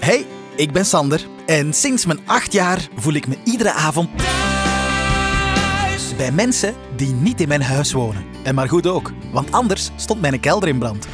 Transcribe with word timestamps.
Hey, 0.00 0.26
ik 0.56 0.72
ben 0.72 0.86
Sander 0.86 1.26
en 1.46 1.72
sinds 1.74 2.06
mijn 2.06 2.20
acht 2.26 2.52
jaar 2.52 2.88
voel 2.96 3.14
ik 3.14 3.26
me 3.26 3.36
iedere 3.44 3.72
avond 3.72 4.08
thuis 4.18 6.16
bij 6.16 6.32
mensen 6.32 6.74
die 6.96 7.12
niet 7.12 7.40
in 7.40 7.48
mijn 7.48 7.62
huis 7.62 7.92
wonen. 7.92 8.24
En 8.42 8.54
maar 8.54 8.68
goed 8.68 8.86
ook, 8.86 9.12
want 9.32 9.52
anders 9.52 9.90
stond 9.96 10.20
mijn 10.20 10.40
kelder 10.40 10.68
in 10.68 10.78
brand. 10.78 11.06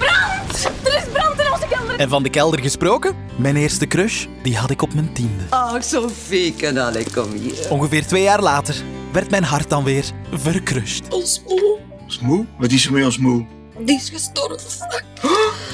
Er 0.85 0.97
is 0.97 1.05
brand 1.13 1.41
in 1.41 1.53
onze 1.53 1.67
kelder. 1.69 1.99
En 1.99 2.09
van 2.09 2.23
de 2.23 2.31
kelder 2.31 2.61
gesproken, 2.61 3.15
mijn 3.37 3.57
eerste 3.57 3.87
crush, 3.87 4.27
die 4.43 4.57
had 4.57 4.71
ik 4.71 4.83
op 4.83 4.95
mijn 4.95 5.13
tiende. 5.13 5.45
Ach, 5.49 5.85
Sofieke, 5.85 6.81
allee, 6.83 7.07
kom 7.15 7.31
hier. 7.33 7.71
Ongeveer 7.71 8.07
twee 8.07 8.23
jaar 8.23 8.43
later 8.43 8.75
werd 9.13 9.31
mijn 9.31 9.45
hart 9.45 9.71
dan 9.71 9.85
weer 9.85 10.05
verkrust. 10.33 11.09
Ons 11.09 11.43
moe? 12.21 12.47
Wat 12.59 12.71
is 12.71 12.87
er 12.87 12.93
met 12.93 13.05
ons 13.05 13.19
moe? 13.19 13.47
Die 13.79 13.97
is 13.97 14.09
gestorven. 14.09 14.61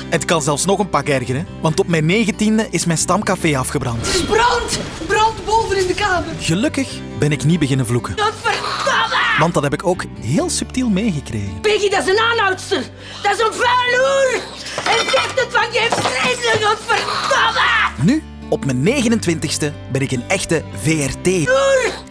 Het 0.08 0.24
kan 0.24 0.42
zelfs 0.42 0.64
nog 0.64 0.78
een 0.78 0.88
pak 0.88 1.08
ergeren, 1.08 1.46
want 1.60 1.80
op 1.80 1.86
mijn 1.88 2.06
negentiende 2.06 2.66
is 2.70 2.84
mijn 2.84 2.98
stamcafé 2.98 3.56
afgebrand. 3.58 4.06
Er 4.06 4.14
is 4.14 4.24
brand. 4.24 4.78
Brand 5.06 5.44
boven 5.44 5.76
in 5.78 5.86
de 5.86 5.94
kamer. 5.94 6.34
Gelukkig 6.40 6.88
ben 7.18 7.32
ik 7.32 7.44
niet 7.44 7.58
beginnen 7.58 7.86
vloeken, 7.86 8.18
Godverdamme. 8.18 9.16
want 9.38 9.54
dat 9.54 9.62
heb 9.62 9.72
ik 9.72 9.86
ook 9.86 10.04
heel 10.20 10.50
subtiel 10.50 10.88
meegekregen. 10.88 11.60
Peggy, 11.60 11.88
dat 11.88 12.06
is 12.06 12.12
een 12.12 12.18
aanhoudster. 12.18 12.82
Dat 13.22 13.32
is 13.32 13.38
een 13.38 13.52
vuile 13.52 13.96
loer. 13.96 14.42
En 14.84 15.10
zegt 15.10 15.40
het 15.40 15.48
van 15.50 15.72
je 15.72 15.86
vreselijk, 15.90 16.64
godverdamme. 16.64 17.60
Nu, 18.02 18.22
op 18.48 18.64
mijn 18.64 18.84
29ste, 19.02 19.72
ben 19.92 20.02
ik 20.02 20.10
een 20.10 20.24
echte 20.28 20.62
VRT. 20.82 21.26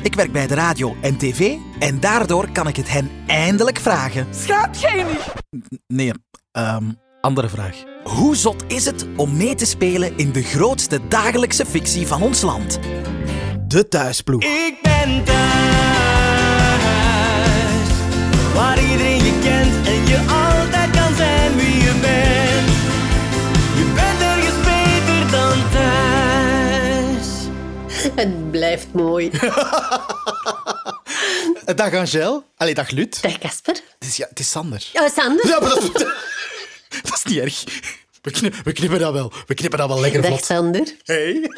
Ik 0.08 0.16
werk 0.16 0.32
bij 0.32 0.48
de 0.48 0.56
radio 0.56 0.96
en 1.02 1.18
tv 1.18 1.56
en 1.80 2.00
daardoor 2.00 2.52
kan 2.52 2.68
ik 2.68 2.76
het 2.76 2.90
hen 2.90 3.10
eindelijk 3.26 3.80
vragen. 3.80 4.28
Niet? 5.50 5.72
Nee, 5.88 6.12
ehm, 6.52 6.84
andere 7.22 7.50
vraag. 7.50 7.84
Hoe 8.04 8.36
zot 8.36 8.64
is 8.68 8.86
het 8.86 9.08
om 9.16 9.38
mee 9.38 9.56
te 9.56 9.66
spelen 9.66 10.18
in 10.18 10.32
de 10.32 10.44
grootste 10.44 11.00
dagelijkse 11.08 11.66
fictie 11.66 12.08
van 12.08 12.22
ons 12.22 12.42
land? 12.42 12.80
De 13.68 13.88
thuisploeg. 13.88 14.44
Ik 14.44 14.80
ben 14.82 15.24
thuis, 15.24 15.40
waar 18.54 18.82
iedereen 18.82 19.24
je 19.24 19.40
kent 19.42 19.88
en 19.88 20.08
je 20.08 20.47
Het 28.18 28.52
blijft 28.52 28.94
mooi. 28.94 29.30
Dag 31.76 31.94
Angel. 31.94 32.44
Allee, 32.56 32.74
dag 32.74 32.90
Lut. 32.90 33.22
Dag 33.22 33.38
Casper. 33.38 33.74
Het 33.74 34.08
is, 34.08 34.16
ja, 34.16 34.28
het 34.30 34.40
is 34.40 34.50
Sander. 34.50 34.90
Oh, 34.94 35.10
Sander. 35.10 35.48
Ja, 35.48 35.60
maar 35.60 35.70
dat, 35.70 35.92
dat 37.04 37.14
is 37.14 37.24
niet 37.24 37.38
erg. 37.38 37.64
We 38.22 38.32
knippen, 38.32 38.64
we 38.64 38.72
knippen 38.72 39.00
dat 39.00 39.14
wel. 39.14 39.32
We 39.46 39.54
knippen 39.54 39.80
dat 39.80 39.88
wel 39.88 40.00
lekker 40.00 40.22
Dag 40.22 40.30
vlot. 40.30 40.46
Sander. 40.46 40.96
Hey. 41.04 41.42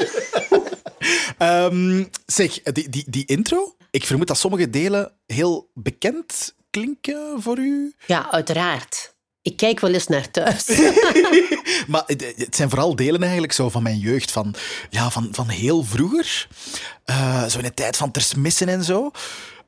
Ehm, 1.38 2.04
zeg, 2.26 2.62
die, 2.62 2.90
die, 2.90 3.04
die 3.08 3.26
intro. 3.26 3.76
Ik 3.92 4.06
vermoed 4.06 4.28
dat 4.28 4.38
sommige 4.38 4.70
delen 4.70 5.12
heel 5.26 5.70
bekend 5.74 6.56
klinken 6.70 7.42
voor 7.42 7.58
u. 7.58 7.94
Ja, 8.06 8.32
uiteraard. 8.32 9.14
Ik 9.42 9.58
kijk 9.58 9.80
wel 9.80 9.94
eens 9.94 10.08
naar 10.08 10.32
thuis. 10.32 10.68
Maar 11.88 12.04
het, 12.06 12.56
zijn 12.56 12.70
vooral 12.70 12.96
delen 12.96 13.22
eigenlijk 13.22 13.54
zo 13.54 13.70
van 13.70 13.84
mijn 13.84 13.98
jeugd. 13.98 14.32
Van, 14.32 14.56
ja, 14.90 15.10
van, 15.10 15.28
van 15.32 15.48
heel 15.48 15.84
vroeger. 15.84 16.48
Eh, 17.06 17.46
zo 17.46 17.58
in 17.58 17.64
de 17.64 17.74
tijd 17.74 17.98
van 17.98 18.12
Tersmissen 18.12 18.68
en 18.68 18.84
zo. 18.84 19.12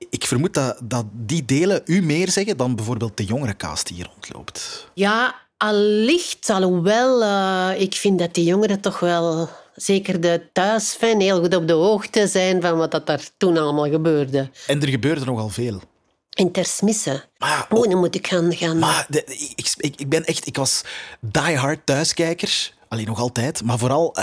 Ik 0.09 0.25
vermoed 0.25 0.53
dat, 0.53 0.77
dat 0.83 1.05
die 1.11 1.45
delen 1.45 1.81
u 1.85 2.01
meer 2.01 2.29
zeggen 2.29 2.57
dan 2.57 2.75
bijvoorbeeld 2.75 3.17
de 3.17 3.25
jongere 3.25 3.55
cast 3.55 3.87
die 3.87 3.95
hier 3.95 4.09
rondloopt. 4.13 4.87
Ja, 4.93 5.35
allicht, 5.57 6.49
alhoewel 6.49 7.23
eh, 7.23 7.81
ik 7.81 7.95
vind 7.95 8.19
dat 8.19 8.33
die 8.33 8.45
jongeren 8.45 8.79
toch 8.79 8.99
wel, 8.99 9.49
zeker 9.75 10.21
de 10.21 10.41
thuisfan, 10.53 11.19
heel 11.19 11.39
goed 11.39 11.55
op 11.55 11.67
de 11.67 11.73
hoogte 11.73 12.27
zijn 12.27 12.61
van 12.61 12.77
wat 12.77 12.91
dat 12.91 13.07
daar 13.07 13.29
toen 13.37 13.57
allemaal 13.57 13.89
gebeurde. 13.89 14.49
En 14.67 14.81
er 14.81 14.87
gebeurde 14.87 15.25
nogal 15.25 15.49
veel. 15.49 15.81
Maar, 17.37 17.65
Oh, 17.69 17.89
dan 17.89 17.99
moet 17.99 18.15
ik 18.15 18.27
gaan... 18.27 18.53
gaan... 18.55 18.79
Maar 18.79 19.05
de- 19.09 19.25
ik, 19.55 19.73
ik, 19.77 19.93
ik 19.95 20.09
ben 20.09 20.23
echt... 20.25 20.47
Ik 20.47 20.57
was 20.57 20.81
diehard 21.19 21.85
thuiskijker. 21.85 22.73
Alleen 22.87 23.05
nog 23.05 23.19
altijd. 23.19 23.63
Maar 23.63 23.77
vooral 23.77 24.15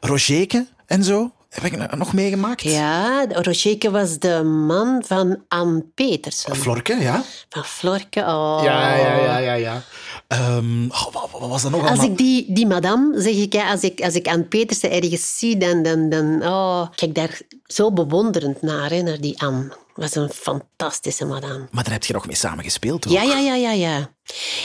Rogerke 0.00 0.66
en 0.86 1.04
zo. 1.04 1.32
Heb 1.48 1.64
ik 1.64 1.96
nog 1.96 2.12
meegemaakt. 2.12 2.62
Ja, 2.62 3.26
Rocheke 3.28 3.90
was 3.90 4.18
de 4.18 4.42
man 4.42 5.02
van 5.06 5.42
Anne 5.48 5.84
Petersen. 5.94 6.56
Florke, 6.56 6.96
ja. 7.00 7.24
Van 7.48 7.64
Florke. 7.64 8.20
Oh. 8.20 8.60
Ja, 8.62 8.94
ja, 8.96 9.16
ja, 9.16 9.38
ja. 9.38 9.52
ja. 9.54 9.82
Ehm, 10.28 10.84
oh, 10.90 11.12
wat, 11.12 11.28
wat 11.32 11.48
was 11.48 11.62
dat 11.62 11.70
nog 11.70 11.80
Als 11.80 11.90
allemaal? 11.90 12.06
ik 12.10 12.16
die, 12.16 12.52
die 12.52 12.66
madame, 12.66 13.20
zeg 13.20 13.34
ik, 13.34 13.52
ja, 13.52 13.70
als 13.70 13.82
ik, 13.82 14.00
als 14.00 14.14
ik 14.14 14.26
Anne 14.28 14.44
Petersen 14.44 14.90
ergens 14.90 15.38
zie, 15.38 15.56
dan, 15.56 15.82
dan, 15.82 16.08
dan 16.08 16.42
oh, 16.42 16.86
kijk 16.94 17.14
daar 17.14 17.40
zo 17.66 17.92
bewonderend 17.92 18.62
naar, 18.62 18.90
hè, 18.90 19.02
naar 19.02 19.20
die 19.20 19.40
Anne. 19.42 19.72
Was 19.98 20.14
een 20.14 20.30
fantastische 20.30 21.24
madame. 21.24 21.68
Maar 21.70 21.84
daar 21.84 21.92
heb 21.92 22.04
je 22.04 22.12
nog 22.12 22.26
mee 22.26 22.36
samengespeeld, 22.36 23.02
toch? 23.02 23.12
Ja, 23.12 23.22
ja, 23.22 23.38
ja, 23.38 23.54
ja, 23.54 23.72
ja. 23.72 24.12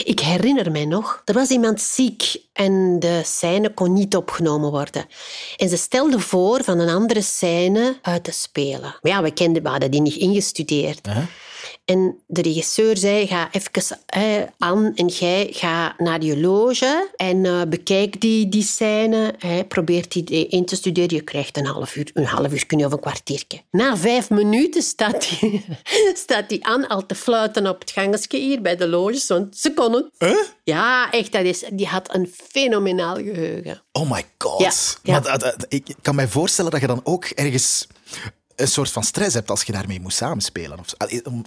Ik 0.04 0.20
herinner 0.20 0.70
mij 0.70 0.84
nog, 0.84 1.22
er 1.24 1.34
was 1.34 1.48
iemand 1.48 1.80
ziek 1.80 2.36
en 2.52 2.96
de 2.98 3.20
scène 3.24 3.74
kon 3.74 3.92
niet 3.92 4.16
opgenomen 4.16 4.70
worden. 4.70 5.06
En 5.56 5.68
ze 5.68 5.76
stelde 5.76 6.20
voor 6.20 6.64
van 6.64 6.78
een 6.78 6.88
andere 6.88 7.22
scène 7.22 7.98
uit 8.02 8.24
te 8.24 8.32
spelen. 8.32 8.80
Maar 8.80 9.12
ja, 9.12 9.22
we, 9.22 9.30
kenden, 9.30 9.62
we 9.62 9.68
hadden 9.68 9.90
die 9.90 10.00
niet 10.00 10.16
ingestudeerd. 10.16 11.06
Huh? 11.06 11.16
En 11.84 12.18
de 12.26 12.42
regisseur 12.42 12.96
zei, 12.96 13.26
ga 13.26 13.48
even 13.52 13.98
eh, 14.06 14.42
aan 14.58 14.92
en 14.94 15.06
jij 15.06 15.48
ga 15.50 15.94
naar 15.98 16.22
je 16.22 16.40
loge 16.40 17.10
en 17.16 17.44
eh, 17.46 17.60
bekijk 17.68 18.20
die, 18.20 18.48
die 18.48 18.62
scène. 18.62 19.34
Hè, 19.38 19.64
probeer 19.64 20.04
die 20.08 20.46
in 20.48 20.64
te 20.64 20.76
studeren. 20.76 21.16
Je 21.16 21.22
krijgt 21.22 21.56
een 21.56 21.66
half 21.66 21.96
uur, 21.96 22.10
een 22.14 22.24
half 22.24 22.52
uur 22.52 22.66
kun 22.66 22.78
je 22.78 22.86
of 22.86 22.92
een 22.92 23.00
kwartiertje. 23.00 23.60
Na 23.70 23.96
vijf 23.96 24.30
minuten 24.30 24.82
staat 24.82 25.28
die, 25.40 25.64
staat 26.24 26.48
die 26.48 26.64
aan 26.66 26.86
al 26.88 27.06
te 27.06 27.14
fluiten 27.14 27.66
op 27.66 27.80
het 27.80 27.90
gangetje 27.90 28.38
hier 28.38 28.62
bij 28.62 28.76
de 28.76 28.88
loges, 28.88 29.26
want 29.26 29.56
ze 29.56 29.72
konden. 29.74 30.10
Ja, 30.64 31.10
echt, 31.10 31.32
dat 31.32 31.44
is, 31.44 31.64
die 31.72 31.86
had 31.86 32.14
een 32.14 32.32
fenomenaal 32.48 33.14
geheugen. 33.14 33.82
Oh 33.92 34.10
my 34.10 34.24
god. 34.38 34.60
Ja, 34.60 34.72
ja. 35.02 35.12
Maar 35.12 35.22
dat- 35.22 35.40
dat- 35.40 35.66
ik 35.68 35.86
kan 36.02 36.14
mij 36.14 36.28
voorstellen 36.28 36.70
dat 36.70 36.80
je 36.80 36.86
dan 36.86 37.00
ook 37.04 37.24
ergens 37.24 37.86
een 38.56 38.68
soort 38.68 38.90
van 38.90 39.02
stress 39.02 39.34
hebt 39.34 39.50
als 39.50 39.62
je 39.62 39.72
daarmee 39.72 40.00
moet 40.00 40.12
samenspelen. 40.12 40.78
Of, 40.78 40.94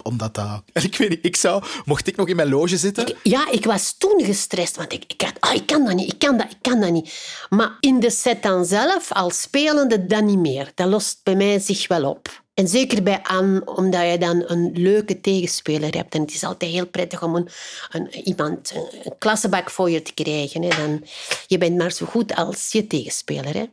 omdat 0.02 0.34
dat... 0.34 0.62
Ik 0.88 0.96
weet 0.96 1.08
niet, 1.08 1.24
ik 1.24 1.36
zou... 1.36 1.64
Mocht 1.84 2.06
ik 2.06 2.16
nog 2.16 2.28
in 2.28 2.36
mijn 2.36 2.48
loge 2.48 2.76
zitten... 2.76 3.16
Ja, 3.22 3.50
ik 3.50 3.64
was 3.64 3.94
toen 3.98 4.24
gestrest, 4.24 4.76
want 4.76 4.92
ik, 4.92 5.04
ik 5.06 5.20
had, 5.20 5.32
ah, 5.38 5.54
ik 5.54 5.66
kan 5.66 5.84
dat 5.84 5.94
niet, 5.94 6.12
ik 6.12 6.18
kan 6.18 6.36
dat, 6.36 6.50
ik 6.50 6.58
kan 6.60 6.80
dat 6.80 6.90
niet. 6.90 7.12
Maar 7.48 7.76
in 7.80 8.00
de 8.00 8.10
set 8.10 8.42
dan 8.42 8.64
zelf, 8.64 9.12
als 9.12 9.40
spelende, 9.40 10.06
dan 10.06 10.24
niet 10.24 10.38
meer. 10.38 10.72
Dat 10.74 10.88
lost 10.88 11.20
bij 11.22 11.36
mij 11.36 11.58
zich 11.58 11.88
wel 11.88 12.10
op. 12.10 12.42
En 12.58 12.68
zeker 12.68 13.02
bij 13.02 13.20
Anne, 13.22 13.62
omdat 13.64 14.10
je 14.10 14.18
dan 14.18 14.42
een 14.46 14.70
leuke 14.74 15.20
tegenspeler 15.20 15.94
hebt. 15.96 16.14
En 16.14 16.20
het 16.20 16.34
is 16.34 16.44
altijd 16.44 16.70
heel 16.70 16.86
prettig 16.86 17.22
om 17.22 17.36
een, 17.36 17.48
een, 17.90 18.14
iemand, 18.24 18.72
een, 18.74 19.12
klassebak 19.18 19.70
voor 19.70 19.90
je 19.90 20.02
te 20.02 20.14
krijgen. 20.14 20.62
Hè. 20.62 20.68
Dan, 20.68 21.04
je 21.46 21.58
bent 21.58 21.76
maar 21.76 21.90
zo 21.92 22.06
goed 22.06 22.34
als 22.34 22.68
je 22.72 22.86
tegenspeler. 22.86 23.54
Hè. 23.54 23.64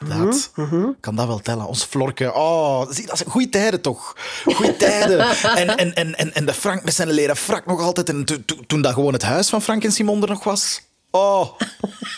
Inderdaad. 0.00 0.50
Mhm, 0.54 0.86
Kan 1.00 1.16
dat 1.16 1.26
wel 1.26 1.38
tellen. 1.38 1.66
Ons 1.66 1.84
Florke. 1.84 2.32
Oh, 2.34 2.90
zie, 2.90 3.06
dat 3.06 3.18
zijn 3.18 3.30
goede 3.30 3.48
tijden 3.48 3.80
toch? 3.80 4.16
Goede 4.44 4.76
tijden. 4.76 5.26
En, 5.56 5.76
en, 5.76 5.94
en, 5.94 6.14
en, 6.14 6.34
en 6.34 6.46
de 6.46 6.54
Frank 6.54 6.84
met 6.84 6.94
zijn 6.94 7.10
leren 7.10 7.36
frak 7.36 7.66
nog 7.66 7.80
altijd. 7.80 8.08
En 8.08 8.24
to- 8.24 8.44
to- 8.44 8.56
toen 8.66 8.82
dat 8.82 8.92
gewoon 8.92 9.12
het 9.12 9.22
huis 9.22 9.48
van 9.48 9.62
Frank 9.62 9.84
en 9.84 9.92
Simon 9.92 10.22
er 10.22 10.28
nog 10.28 10.44
was. 10.44 10.80
Oh, 11.10 11.58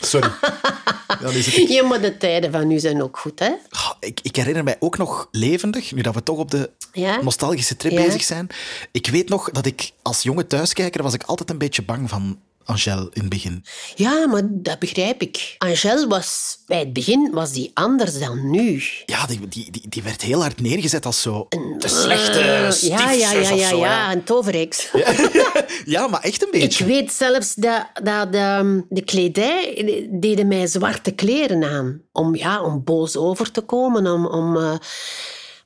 sorry. 0.00 0.30
Dan 1.22 1.32
is 1.32 1.46
het... 1.46 1.68
Ja, 1.68 1.86
maar 1.86 2.00
de 2.00 2.16
tijden 2.16 2.52
van 2.52 2.66
nu 2.66 2.78
zijn 2.78 3.02
ook 3.02 3.18
goed, 3.18 3.38
hè? 3.38 3.50
Ik, 4.00 4.20
ik 4.22 4.36
herinner 4.36 4.64
mij 4.64 4.76
ook 4.80 4.98
nog 4.98 5.28
levendig, 5.30 5.92
nu 5.92 6.02
dat 6.02 6.14
we 6.14 6.22
toch 6.22 6.38
op 6.38 6.50
de 6.50 6.70
Ja? 6.92 7.22
nostalgische 7.22 7.76
trip 7.76 7.92
Ja. 7.92 8.02
bezig 8.04 8.22
zijn. 8.22 8.46
Ik 8.92 9.06
weet 9.06 9.28
nog 9.28 9.50
dat 9.50 9.66
ik 9.66 9.90
als 10.02 10.22
jonge 10.22 10.46
thuiskijker 10.46 11.02
was 11.02 11.14
ik 11.14 11.22
altijd 11.22 11.50
een 11.50 11.58
beetje 11.58 11.82
bang 11.82 12.08
van 12.08 12.38
Angèle 12.64 13.10
in 13.12 13.20
het 13.20 13.28
begin. 13.28 13.64
Ja, 13.94 14.26
maar 14.26 14.42
dat 14.44 14.78
begrijp 14.78 15.22
ik. 15.22 15.54
Angèle 15.58 16.06
was, 16.06 16.58
bij 16.66 16.78
het 16.78 16.92
begin 16.92 17.30
was 17.32 17.52
die 17.52 17.70
anders 17.74 18.18
dan 18.18 18.50
nu. 18.50 18.82
Ja, 19.06 19.26
die, 19.26 19.48
die, 19.48 19.70
die, 19.70 19.88
die 19.88 20.02
werd 20.02 20.22
heel 20.22 20.40
hard 20.40 20.60
neergezet 20.60 21.06
als 21.06 21.22
zo 21.22 21.46
de 21.78 21.88
slechte 21.88 22.38
ja, 22.38 22.70
stiefzus 22.70 23.20
ja, 23.20 23.32
ja, 23.32 23.40
of 23.52 23.58
ja, 23.60 23.68
zo. 23.68 23.78
ja, 23.78 24.12
een 24.12 24.24
toverheks. 24.24 24.88
Ja, 25.84 26.06
maar 26.06 26.20
echt 26.20 26.42
een 26.42 26.52
Ik 26.52 26.60
beetje. 26.60 26.84
weet 26.84 27.12
zelfs 27.12 27.54
dat, 27.54 27.86
dat 28.02 28.32
de, 28.32 28.84
de 28.88 29.02
kledij 29.04 30.08
deden 30.10 30.48
mij 30.48 30.66
zwarte 30.66 31.10
kleren 31.10 31.64
aan. 31.64 32.02
Om, 32.12 32.36
ja, 32.36 32.62
om 32.62 32.84
boos 32.84 33.16
over 33.16 33.50
te 33.50 33.60
komen. 33.60 34.06
Om, 34.06 34.26
om, 34.26 34.56
eh, 34.56 34.74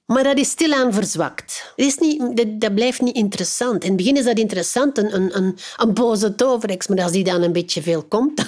maar 0.06 0.22
dat 0.22 0.38
is 0.38 0.50
stilaan 0.50 0.92
verzwakt. 0.92 1.72
Dat, 1.76 1.86
is 1.86 1.98
niet, 1.98 2.60
dat, 2.60 2.74
blijft 2.74 3.00
niet 3.00 3.16
interessant. 3.16 3.82
In 3.82 3.88
het 3.88 3.96
begin 3.96 4.16
is 4.16 4.24
dat 4.24 4.38
interessant, 4.38 4.98
een, 4.98 5.14
een, 5.14 5.36
een, 5.36 5.58
een 5.76 5.94
boze 5.94 6.34
toverheks. 6.34 6.86
Maar 6.86 7.02
als 7.02 7.12
die 7.12 7.24
dan 7.24 7.42
een 7.42 7.52
beetje 7.52 7.82
veel 7.82 8.02
komt, 8.02 8.46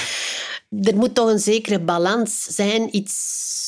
er 0.88 0.96
moet 0.96 1.14
toch 1.14 1.28
een 1.28 1.38
zekere 1.38 1.80
balans 1.80 2.42
zijn. 2.42 2.96
Iets 2.96 3.65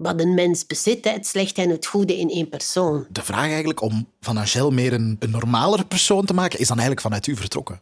wat 0.00 0.20
een 0.20 0.34
mens 0.34 0.66
bezit, 0.66 1.04
hè, 1.04 1.10
het 1.10 1.26
slechte 1.26 1.62
en 1.62 1.70
het 1.70 1.86
goede 1.86 2.18
in 2.18 2.30
één 2.30 2.48
persoon. 2.48 3.06
De 3.08 3.22
vraag 3.22 3.48
eigenlijk 3.48 3.82
om 3.82 4.06
van 4.20 4.36
Angel 4.36 4.70
meer 4.70 4.92
een, 4.92 5.16
een 5.18 5.30
normalere 5.30 5.84
persoon 5.84 6.24
te 6.24 6.34
maken, 6.34 6.58
is 6.58 6.68
dan 6.68 6.78
eigenlijk 6.78 7.06
vanuit 7.06 7.26
u 7.26 7.36
vertrokken. 7.36 7.80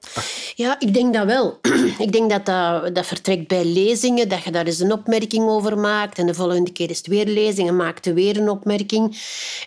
Ja, 0.55 0.77
ik 0.81 0.95
denk 0.95 1.15
dat 1.15 1.27
wel. 1.27 1.59
ik 2.07 2.13
denk 2.13 2.31
dat, 2.31 2.47
dat 2.47 2.95
dat 2.95 3.07
vertrekt 3.07 3.49
bij 3.49 3.65
lezingen, 3.65 4.29
dat 4.29 4.43
je 4.43 4.51
daar 4.51 4.67
eens 4.67 4.79
een 4.79 4.93
opmerking 4.93 5.49
over 5.49 5.79
maakt 5.79 6.19
en 6.19 6.27
de 6.27 6.35
volgende 6.35 6.73
keer 6.73 6.91
is 6.91 6.97
het 6.97 7.07
weer 7.07 7.27
lezing 7.27 7.69
en 7.69 7.77
maakt 7.77 8.07
er 8.07 8.15
weer 8.15 8.37
een 8.37 8.49
opmerking. 8.49 9.19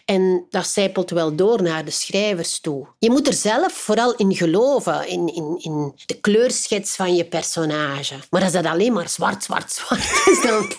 En 0.05 0.45
dat 0.49 0.67
zijpelt 0.67 1.09
wel 1.09 1.35
door 1.35 1.61
naar 1.61 1.85
de 1.85 1.91
schrijvers 1.91 2.59
toe. 2.59 2.87
Je 2.99 3.09
moet 3.09 3.27
er 3.27 3.33
zelf 3.33 3.73
vooral 3.73 4.15
in 4.15 4.35
geloven, 4.35 5.07
in, 5.07 5.35
in, 5.35 5.55
in 5.61 5.93
de 6.05 6.19
kleurschets 6.19 6.95
van 6.95 7.15
je 7.15 7.25
personage. 7.25 8.15
Maar 8.29 8.43
als 8.43 8.51
dat 8.51 8.65
alleen 8.65 8.93
maar 8.93 9.09
zwart, 9.09 9.43
zwart, 9.43 9.71
zwart 9.71 10.27
is, 10.31 10.41
dan... 10.41 10.71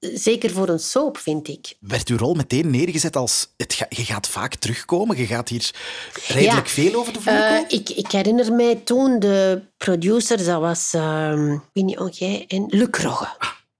Zeker 0.00 0.50
voor 0.50 0.68
een 0.68 0.78
soap, 0.78 1.18
vind 1.18 1.48
ik. 1.48 1.74
Werd 1.80 2.08
uw 2.08 2.16
rol 2.16 2.34
meteen 2.34 2.70
neergezet 2.70 3.16
als 3.16 3.48
het 3.56 3.72
ga- 3.74 3.86
je 3.88 4.04
gaat 4.04 4.28
vaak 4.28 4.54
terugkomen, 4.54 5.16
je 5.16 5.26
gaat 5.26 5.48
hier 5.48 5.70
redelijk 6.26 6.66
Ja. 6.66 6.72
veel 6.72 6.94
over 6.94 7.12
de 7.12 7.20
vloer 7.20 7.34
Eh, 7.34 7.58
ik, 7.68 7.88
ik 7.90 8.10
herinner 8.10 8.52
mij 8.52 8.74
toen 8.84 9.18
de 9.18 9.62
producer, 9.76 10.44
dat 10.44 10.60
was 10.60 10.92
uh, 10.96 11.54
Winnie 11.72 12.00
Ongier 12.00 12.44
en 12.48 12.64
Luc 12.68 12.88
Rogge. 12.90 13.28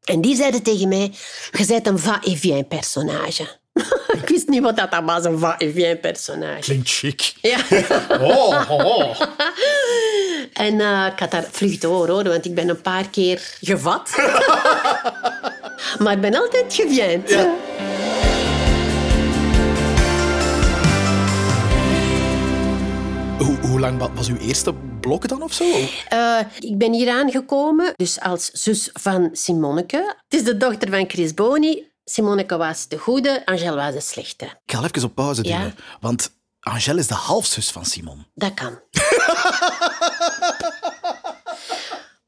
En 0.04 0.20
die 0.20 0.36
zeiden 0.36 0.62
tegen 0.62 0.88
mij, 0.88 1.12
je 1.58 1.66
bent 1.66 1.86
een 1.86 1.98
va-et-vient 1.98 2.68
personage. 2.68 3.58
ik 4.22 4.28
wist 4.28 4.48
niet 4.48 4.62
wat 4.62 4.76
dat 4.76 4.88
was, 5.04 5.24
een 5.24 5.38
va-et-vient 5.38 6.00
personage. 6.00 6.60
Klinkt 6.60 6.88
chic. 6.90 7.32
Ja. 7.42 7.58
Oh, 8.20 8.70
oh, 8.70 8.84
oh. 8.84 9.20
En 10.52 10.80
eh, 10.80 11.06
ik 11.12 11.18
had 11.18 11.30
daar 11.30 11.48
vlug 11.50 11.78
door, 11.78 12.08
hoor, 12.08 12.24
want 12.24 12.44
ik 12.44 12.54
ben 12.54 12.68
een 12.68 12.80
paar 12.80 13.08
keer 13.08 13.56
gevat. 13.60 14.10
maar 15.98 16.12
ik 16.12 16.20
ben 16.20 16.34
altijd 16.34 16.74
gevient. 16.74 17.36
Hoe, 23.38 23.58
hoe 23.60 23.80
lang 23.80 23.98
wa- 23.98 24.12
was 24.12 24.28
uw 24.28 24.36
eerste 24.36 24.74
blok 25.00 25.28
dan 25.28 25.42
of 25.42 25.52
zo? 25.52 25.64
Eh, 26.08 26.38
ik 26.58 26.78
ben 26.78 26.92
hier 26.92 27.10
aangekomen, 27.10 27.92
dus 27.96 28.20
als 28.20 28.50
zus 28.52 28.90
van 28.92 29.28
Simonneke. 29.32 30.14
Het 30.28 30.40
is 30.40 30.44
de 30.44 30.56
dochter 30.56 30.90
van 30.90 31.04
Chris 31.08 31.34
Boni. 31.34 31.88
Simonneke 32.04 32.56
was 32.56 32.88
de 32.88 32.98
goede, 32.98 33.42
Angel 33.44 33.76
was 33.76 33.92
de 33.94 34.00
slechte. 34.00 34.44
Ik 34.44 34.74
ga 34.74 34.82
even 34.84 35.04
op 35.04 35.14
pauze 35.14 35.44
Ja. 35.44 35.56
duwen. 35.58 35.74
Want 36.00 36.30
Angel 36.60 36.98
is 36.98 37.06
de 37.06 37.14
halfzus 37.14 37.70
van 37.70 37.84
Simon. 37.84 38.26
Dat 38.34 38.54
kan. 38.54 38.80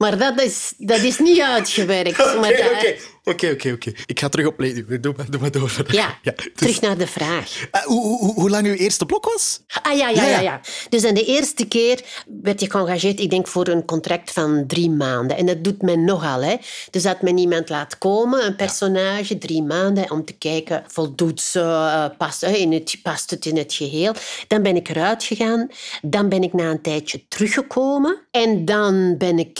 maar 0.02 0.18
dat 0.18 0.40
is, 0.40 0.72
dat 0.78 0.98
is 1.00 1.18
niet 1.18 1.40
uitgewerkt. 1.40 2.16
dat- 2.16 2.36
oké, 2.36 2.96
oké, 3.24 3.70
oké. 3.72 3.92
Ik 4.06 4.20
ga 4.20 4.28
terug 4.28 4.46
opleiden. 4.46 5.00
Doe 5.02 5.14
maar, 5.16 5.30
doe 5.30 5.40
maar 5.40 5.50
door. 5.50 5.72
Ja, 5.90 6.18
dus- 6.22 6.48
terug 6.54 6.80
naar 6.80 6.98
de 6.98 7.06
vraag. 7.06 7.68
Eh, 7.70 7.82
hoe, 7.82 8.00
hoe, 8.18 8.34
hoe- 8.34 8.50
lang 8.50 8.66
uw 8.66 8.72
eerste 8.74 9.06
blok 9.06 9.24
was? 9.24 9.60
Ah 9.82 9.96
ja, 9.96 10.08
ja, 10.08 10.22
Ja, 10.22 10.22
ja, 10.22 10.28
ja. 10.28 10.40
ja. 10.40 10.60
Dus 10.88 11.02
dan 11.02 11.14
de 11.14 11.24
eerste 11.24 11.66
keer 11.66 12.00
werd 12.42 12.60
je 12.60 12.70
geëngageerd, 12.70 13.20
ik 13.20 13.30
denk 13.30 13.48
voor 13.48 13.68
een 13.68 13.84
contract 13.84 14.32
van 14.32 14.64
drie 14.66 14.90
maanden. 14.90 15.36
En 15.36 15.46
dat 15.46 15.64
doet 15.64 15.82
men 15.82 16.04
nogal. 16.04 16.42
Hè. 16.42 16.56
Dus 16.90 17.02
dat 17.02 17.22
men 17.22 17.38
iemand 17.38 17.68
laat 17.68 17.98
komen, 17.98 18.46
een 18.46 18.56
personage, 18.56 19.38
drie 19.38 19.62
maanden, 19.62 20.10
om 20.10 20.24
te 20.24 20.32
kijken, 20.32 20.84
voldoet 20.86 21.40
ze, 21.40 21.60
eh, 21.60 22.04
past, 22.18 22.40
hè, 22.40 22.50
in 22.50 22.72
het, 22.72 22.96
past 23.02 23.30
het 23.30 23.46
in 23.46 23.56
het 23.56 23.72
geheel. 23.74 24.12
Dan 24.48 24.62
ben 24.62 24.76
ik 24.76 24.88
eruit 24.88 25.24
gegaan. 25.24 25.68
Dan 26.02 26.28
ben 26.28 26.42
ik 26.42 26.52
na 26.52 26.70
een 26.70 26.82
tijdje 26.82 27.22
teruggekomen. 27.28 28.20
En 28.30 28.64
dan 28.64 29.14
ben 29.18 29.38
ik... 29.38 29.58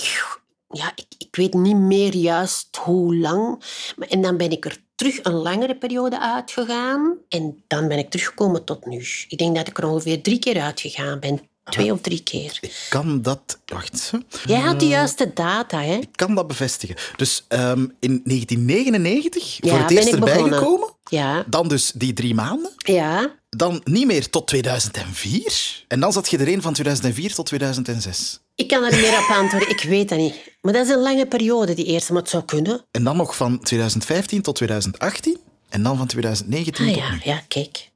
Ja, 0.72 0.92
ik, 0.94 1.06
ik 1.19 1.36
weet 1.36 1.54
niet 1.54 1.76
meer 1.76 2.14
juist 2.14 2.76
hoe 2.76 3.16
lang. 3.16 3.62
En 4.08 4.22
dan 4.22 4.36
ben 4.36 4.50
ik 4.50 4.64
er 4.64 4.76
terug 4.94 5.19
een 5.22 5.32
langere 5.32 5.76
periode 5.76 6.20
uitgegaan. 6.20 7.14
En 7.28 7.62
dan 7.66 7.88
ben 7.88 7.98
ik 7.98 8.10
teruggekomen 8.10 8.64
tot 8.64 8.86
nu. 8.86 9.06
Ik 9.28 9.38
denk 9.38 9.56
dat 9.56 9.69
ik 9.69 9.78
er 9.78 9.86
ongeveer 9.88 10.22
drie 10.22 10.38
keer 10.38 10.60
uitgegaan 10.60 11.20
ben. 11.20 11.40
Twee 11.64 11.92
of 11.92 12.00
drie 12.00 12.22
keer. 12.22 12.58
Ik 12.60 12.86
kan 12.88 13.22
dat... 13.22 13.58
Wacht 13.66 13.92
eens. 13.92 14.10
Jij 14.46 14.60
had 14.60 14.80
de 14.80 14.86
juiste 14.86 15.30
data, 15.34 15.82
hè? 15.82 15.94
Ik 15.94 16.08
kan 16.12 16.34
dat 16.34 16.46
bevestigen. 16.46 16.96
Dus 17.16 17.44
ehm, 17.48 17.86
in 18.00 18.20
1999 18.25 19.58
voor 19.60 19.78
het 19.78 19.90
eerst 19.90 20.12
erbij 20.12 20.34
begonnen. 20.34 20.58
gekomen. 20.58 20.88
Ja, 21.10 21.44
Dan 21.48 21.68
dus 21.68 21.92
die 21.94 22.12
drie 22.12 22.34
maanden. 22.34 22.72
ja. 22.76 23.40
Dan 23.48 23.80
niet 23.84 24.06
meer 24.06 24.30
tot 24.30 24.46
2004. 24.46 25.84
En 25.88 26.00
dan 26.00 26.12
zat 26.12 26.30
je 26.30 26.38
er 26.38 26.48
een 26.48 26.62
van 26.62 26.72
2004 26.72 27.34
tot 27.34 27.46
2006. 27.46 28.40
Ik 28.54 28.69
kan 28.69 28.84
er 28.84 29.00
meer 29.00 29.19
op 29.19 29.28
antwoorden. 29.37 29.70
Ik 29.70 29.82
weet 29.82 30.08
dat 30.08 30.19
niet. 30.19 30.34
Maar 30.60 30.72
dat 30.72 30.87
is 30.87 30.93
een 30.93 31.00
lange 31.00 31.26
periode, 31.26 31.75
die 31.75 31.84
eerste. 31.84 32.12
Maar 32.12 32.22
het 32.22 32.31
zou 32.31 32.44
kunnen. 32.44 32.84
En 32.90 33.04
dan 33.04 33.16
nog 33.16 33.37
van 33.37 33.60
2015 33.60 34.43
tot 34.43 34.54
2018. 34.54 35.38
En 35.69 35.82
dan 35.82 35.96
van 35.96 36.06
2019 36.06 36.87
Ah 36.87 36.93
tot 36.93 37.02
ja, 37.02 37.10
nu. 37.12 37.20
ja, 37.25 37.43
kijk. 37.49 37.88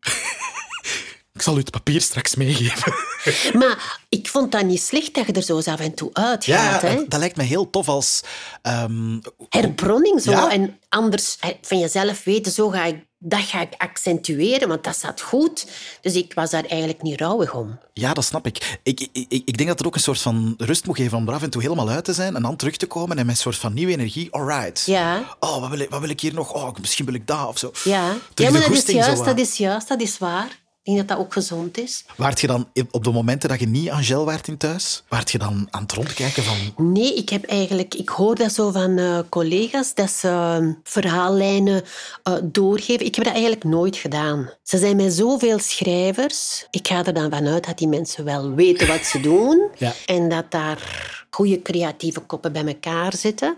Ik 1.36 1.42
zal 1.42 1.54
u 1.54 1.58
het 1.58 1.70
papier 1.70 2.00
straks 2.00 2.34
meegeven. 2.34 2.94
Maar 3.60 3.98
ik 4.08 4.28
vond 4.28 4.52
dat 4.52 4.64
niet 4.64 4.80
slecht 4.82 5.14
dat 5.14 5.26
je 5.26 5.32
er 5.32 5.42
zo 5.42 5.56
eens 5.56 5.66
af 5.68 5.80
en 5.80 5.94
toe 5.94 6.10
Ja, 6.12 6.22
uitgaat. 6.22 6.82
hè? 6.82 7.04
dat 7.08 7.18
lijkt 7.20 7.36
me 7.36 7.42
heel 7.42 7.70
tof 7.70 7.88
als... 7.88 8.20
ehm, 8.62 9.18
herbronning 9.48 10.22
zo. 10.22 10.30
Ja. 10.30 10.50
En 10.50 10.78
anders 10.88 11.36
van 11.62 11.78
jezelf 11.78 12.24
weten, 12.24 12.52
zo 12.52 12.68
ga 12.68 12.84
ik, 12.84 12.96
dat 13.18 13.40
ga 13.40 13.60
ik 13.60 13.74
accentueren, 13.76 14.68
want 14.68 14.84
dat 14.84 14.96
zat 14.96 15.20
goed. 15.20 15.66
Dus 16.00 16.14
ik 16.14 16.34
was 16.34 16.50
daar 16.50 16.64
eigenlijk 16.64 17.02
niet 17.02 17.20
rouwig 17.20 17.54
om. 17.54 17.78
ja, 17.92 18.12
dat 18.12 18.24
snap 18.24 18.46
ik. 18.46 18.78
Ik, 18.82 19.00
ik. 19.00 19.08
ik. 19.28 19.42
ik 19.46 19.56
denk 19.56 19.68
dat 19.68 19.78
het 19.78 19.86
ook 19.86 19.94
een 19.94 20.00
soort 20.00 20.20
van 20.20 20.54
rust 20.58 20.86
moet 20.86 20.96
geven 20.96 21.18
om 21.18 21.28
er 21.28 21.34
af 21.34 21.42
en 21.42 21.50
toe 21.50 21.62
helemaal 21.62 21.88
uit 21.88 22.04
te 22.04 22.12
zijn 22.12 22.36
en 22.36 22.42
dan 22.42 22.56
terug 22.56 22.76
te 22.76 22.86
komen 22.86 23.18
en 23.18 23.26
met 23.26 23.34
een 23.34 23.40
soort 23.42 23.56
van 23.56 23.74
nieuwe 23.74 23.92
energie. 23.92 24.28
Alright. 24.32 24.82
Ja. 24.86 25.36
Oh, 25.40 25.60
wat 25.60 25.70
wil, 25.70 25.78
ik, 25.78 25.90
wat 25.90 26.00
wil 26.00 26.08
ik 26.10 26.20
hier 26.20 26.34
nog? 26.34 26.52
Oh, 26.52 26.68
misschien 26.80 27.04
wil 27.06 27.14
ik 27.14 27.26
dat 27.26 27.46
of 27.48 27.58
zo. 27.58 27.70
Ja, 27.84 28.08
Terug 28.08 28.18
ja 28.34 28.34
de 28.34 28.42
maar 28.42 28.52
dat 28.52 28.60
is 28.60 28.66
goesting 28.66 29.00
zo 29.02 29.06
juist, 29.06 29.20
aan. 29.20 29.26
dat 29.36 29.38
is 29.38 29.56
juist, 29.56 29.88
dat 29.88 30.00
is 30.00 30.18
waar. 30.18 30.64
Ik 30.86 30.94
denk 30.94 31.08
dat 31.08 31.16
dat 31.16 31.26
ook 31.26 31.32
gezond 31.32 31.78
is. 31.78 32.04
Waart 32.16 32.40
je 32.40 32.46
dan 32.46 32.68
op 32.90 33.04
de 33.04 33.10
momenten 33.10 33.48
dat 33.48 33.60
je 33.60 33.66
niet 33.66 33.90
Angel 33.90 34.24
waart 34.24 34.48
in 34.48 34.56
thuis, 34.56 35.02
waart 35.08 35.30
je 35.30 35.38
dan 35.38 35.68
aan 35.70 35.82
het 35.82 35.92
rondkijken 35.92 36.42
van... 36.42 36.56
Nee, 36.92 37.14
ik 37.14 37.28
heb 37.28 37.44
eigenlijk... 37.44 37.94
Ik 37.94 38.08
hoor 38.08 38.34
dat 38.34 38.52
zo 38.52 38.70
van 38.70 38.98
eh, 38.98 39.18
collega's, 39.28 39.94
dat 39.94 40.10
ze 40.10 40.28
eh, 40.28 40.66
verhaallijnen 40.82 41.82
eh, 42.22 42.34
doorgeven. 42.42 43.06
Ik 43.06 43.14
heb 43.14 43.24
dat 43.24 43.32
eigenlijk 43.32 43.64
nooit 43.64 43.96
gedaan. 43.96 44.50
Ze 44.62 44.78
zijn 44.78 44.96
met 44.96 45.12
zoveel 45.12 45.58
schrijvers. 45.58 46.66
Ik 46.70 46.88
ga 46.88 47.04
er 47.04 47.14
dan 47.14 47.30
vanuit 47.30 47.66
dat 47.66 47.78
die 47.78 47.88
mensen 47.88 48.24
wel 48.24 48.54
weten 48.54 48.86
wat 48.86 49.04
ze 49.04 49.20
doen. 49.30 49.70
Ja. 49.78 49.92
En 50.06 50.28
dat 50.28 50.50
daar 50.50 51.24
goede 51.30 51.62
creatieve 51.62 52.20
koppen 52.20 52.52
bij 52.52 52.66
elkaar 52.66 53.16
zitten. 53.16 53.56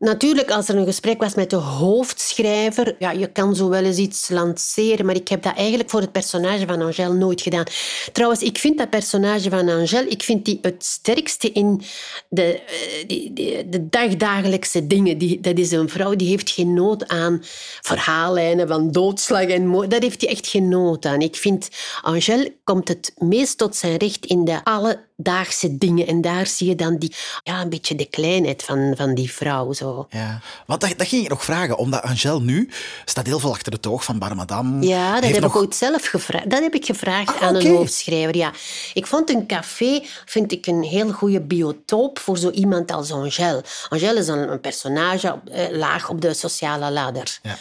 Natuurlijk, 0.00 0.50
als 0.50 0.68
er 0.68 0.76
een 0.76 0.84
gesprek 0.86 1.20
was 1.20 1.34
met 1.34 1.50
de 1.50 1.56
hoofdschrijver, 1.56 2.96
ja, 2.98 3.10
je 3.10 3.26
kan 3.26 3.54
zo 3.56 3.68
wel 3.68 3.84
eens 3.84 3.96
iets 3.96 4.28
lanceren, 4.28 5.06
maar 5.06 5.14
ik 5.14 5.28
heb 5.28 5.42
dat 5.42 5.56
eigenlijk 5.56 5.90
voor 5.90 6.00
het 6.00 6.12
personage 6.12 6.66
van 6.66 6.82
Angèle 6.82 7.12
nooit 7.14 7.40
gedaan. 7.40 7.64
Trouwens, 8.12 8.42
ik 8.42 8.58
vind 8.58 8.78
dat 8.78 8.90
personage 8.90 9.50
van 9.50 9.68
Angèle, 9.68 10.08
ik 10.08 10.22
vind 10.22 10.44
die 10.44 10.58
het 10.62 10.84
sterkste 10.84 11.52
in 11.52 11.82
de, 12.28 12.42
eh, 12.60 13.06
die- 13.06 13.32
de 13.68 13.88
dagdagelijkse 13.88 14.86
dingen. 14.86 15.18
Die, 15.18 15.40
dat 15.40 15.58
is 15.58 15.70
een 15.70 15.88
vrouw 15.88 16.14
die 16.16 16.28
heeft 16.28 16.50
geen 16.50 16.74
nood 16.74 17.08
aan 17.08 17.38
verhaallijnen 17.80 18.68
van 18.68 18.90
doodslag 18.92 19.42
en 19.44 19.66
moord. 19.66 19.90
Dat 19.90 20.02
heeft 20.02 20.20
hij 20.20 20.30
echt 20.30 20.46
geen 20.46 20.68
nood 20.68 21.04
aan. 21.06 21.20
Ik 21.20 21.36
vind, 21.36 21.68
Angèle 22.02 22.54
komt 22.64 22.88
het 22.88 23.12
meest 23.18 23.58
tot 23.58 23.76
zijn 23.76 23.96
recht 23.96 24.26
in 24.26 24.44
de 24.44 24.64
alledaagse 25.24 25.78
dingen. 25.78 26.06
En 26.06 26.20
daar 26.20 26.46
zie 26.46 26.68
je 26.68 26.74
dan 26.74 26.96
die, 26.96 27.14
ja, 27.42 27.60
een 27.60 27.68
beetje 27.68 27.94
de 27.94 28.06
kleinheid 28.06 28.62
van, 28.62 28.94
van 28.96 29.14
die 29.14 29.32
vrouw. 29.32 29.72
Zo. 29.72 30.06
Ja, 30.10 30.40
want 30.66 30.80
dat, 30.80 30.94
dat 30.96 31.06
ging 31.06 31.22
ik 31.22 31.28
nog 31.28 31.44
vragen, 31.44 31.76
omdat 31.76 32.02
Angel 32.02 32.42
nu 32.42 32.70
staat 33.04 33.26
heel 33.26 33.38
veel 33.38 33.50
achter 33.50 33.72
het 33.72 33.86
oog 33.86 34.04
van 34.04 34.18
Bar 34.18 34.36
Madame. 34.36 34.86
Ja, 34.86 35.20
dat 35.20 35.30
heb 35.30 35.40
nog... 35.40 35.54
ik 35.54 35.60
ooit 35.60 35.74
zelf 35.74 36.06
gevraagd. 36.06 36.50
Dat 36.50 36.62
heb 36.62 36.74
ik 36.74 36.84
gevraagd 36.84 37.28
Ah, 37.28 37.42
aan 37.42 37.54
een 37.54 37.66
hoofdschrijver. 37.66 38.36
Ja. 38.36 38.52
Ik 38.94 39.06
vond 39.06 39.30
een 39.30 39.46
café 39.46 40.02
vind 40.24 40.52
ik 40.52 40.66
een 40.66 40.82
heel 40.82 41.12
goede 41.12 41.40
biotoop 41.40 42.18
voor 42.18 42.38
zo 42.38 42.50
iemand 42.50 42.92
als 42.92 43.12
Angèle. 43.12 43.64
Angèle 43.88 44.18
is 44.18 44.28
een, 44.28 44.52
een 44.52 44.60
personage 44.60 45.32
op, 45.32 45.48
eh, 45.48 45.76
laag 45.76 46.08
op 46.08 46.20
de 46.20 46.34
sociale 46.34 46.90
ladder. 46.90 47.38
Ja. 47.42 47.56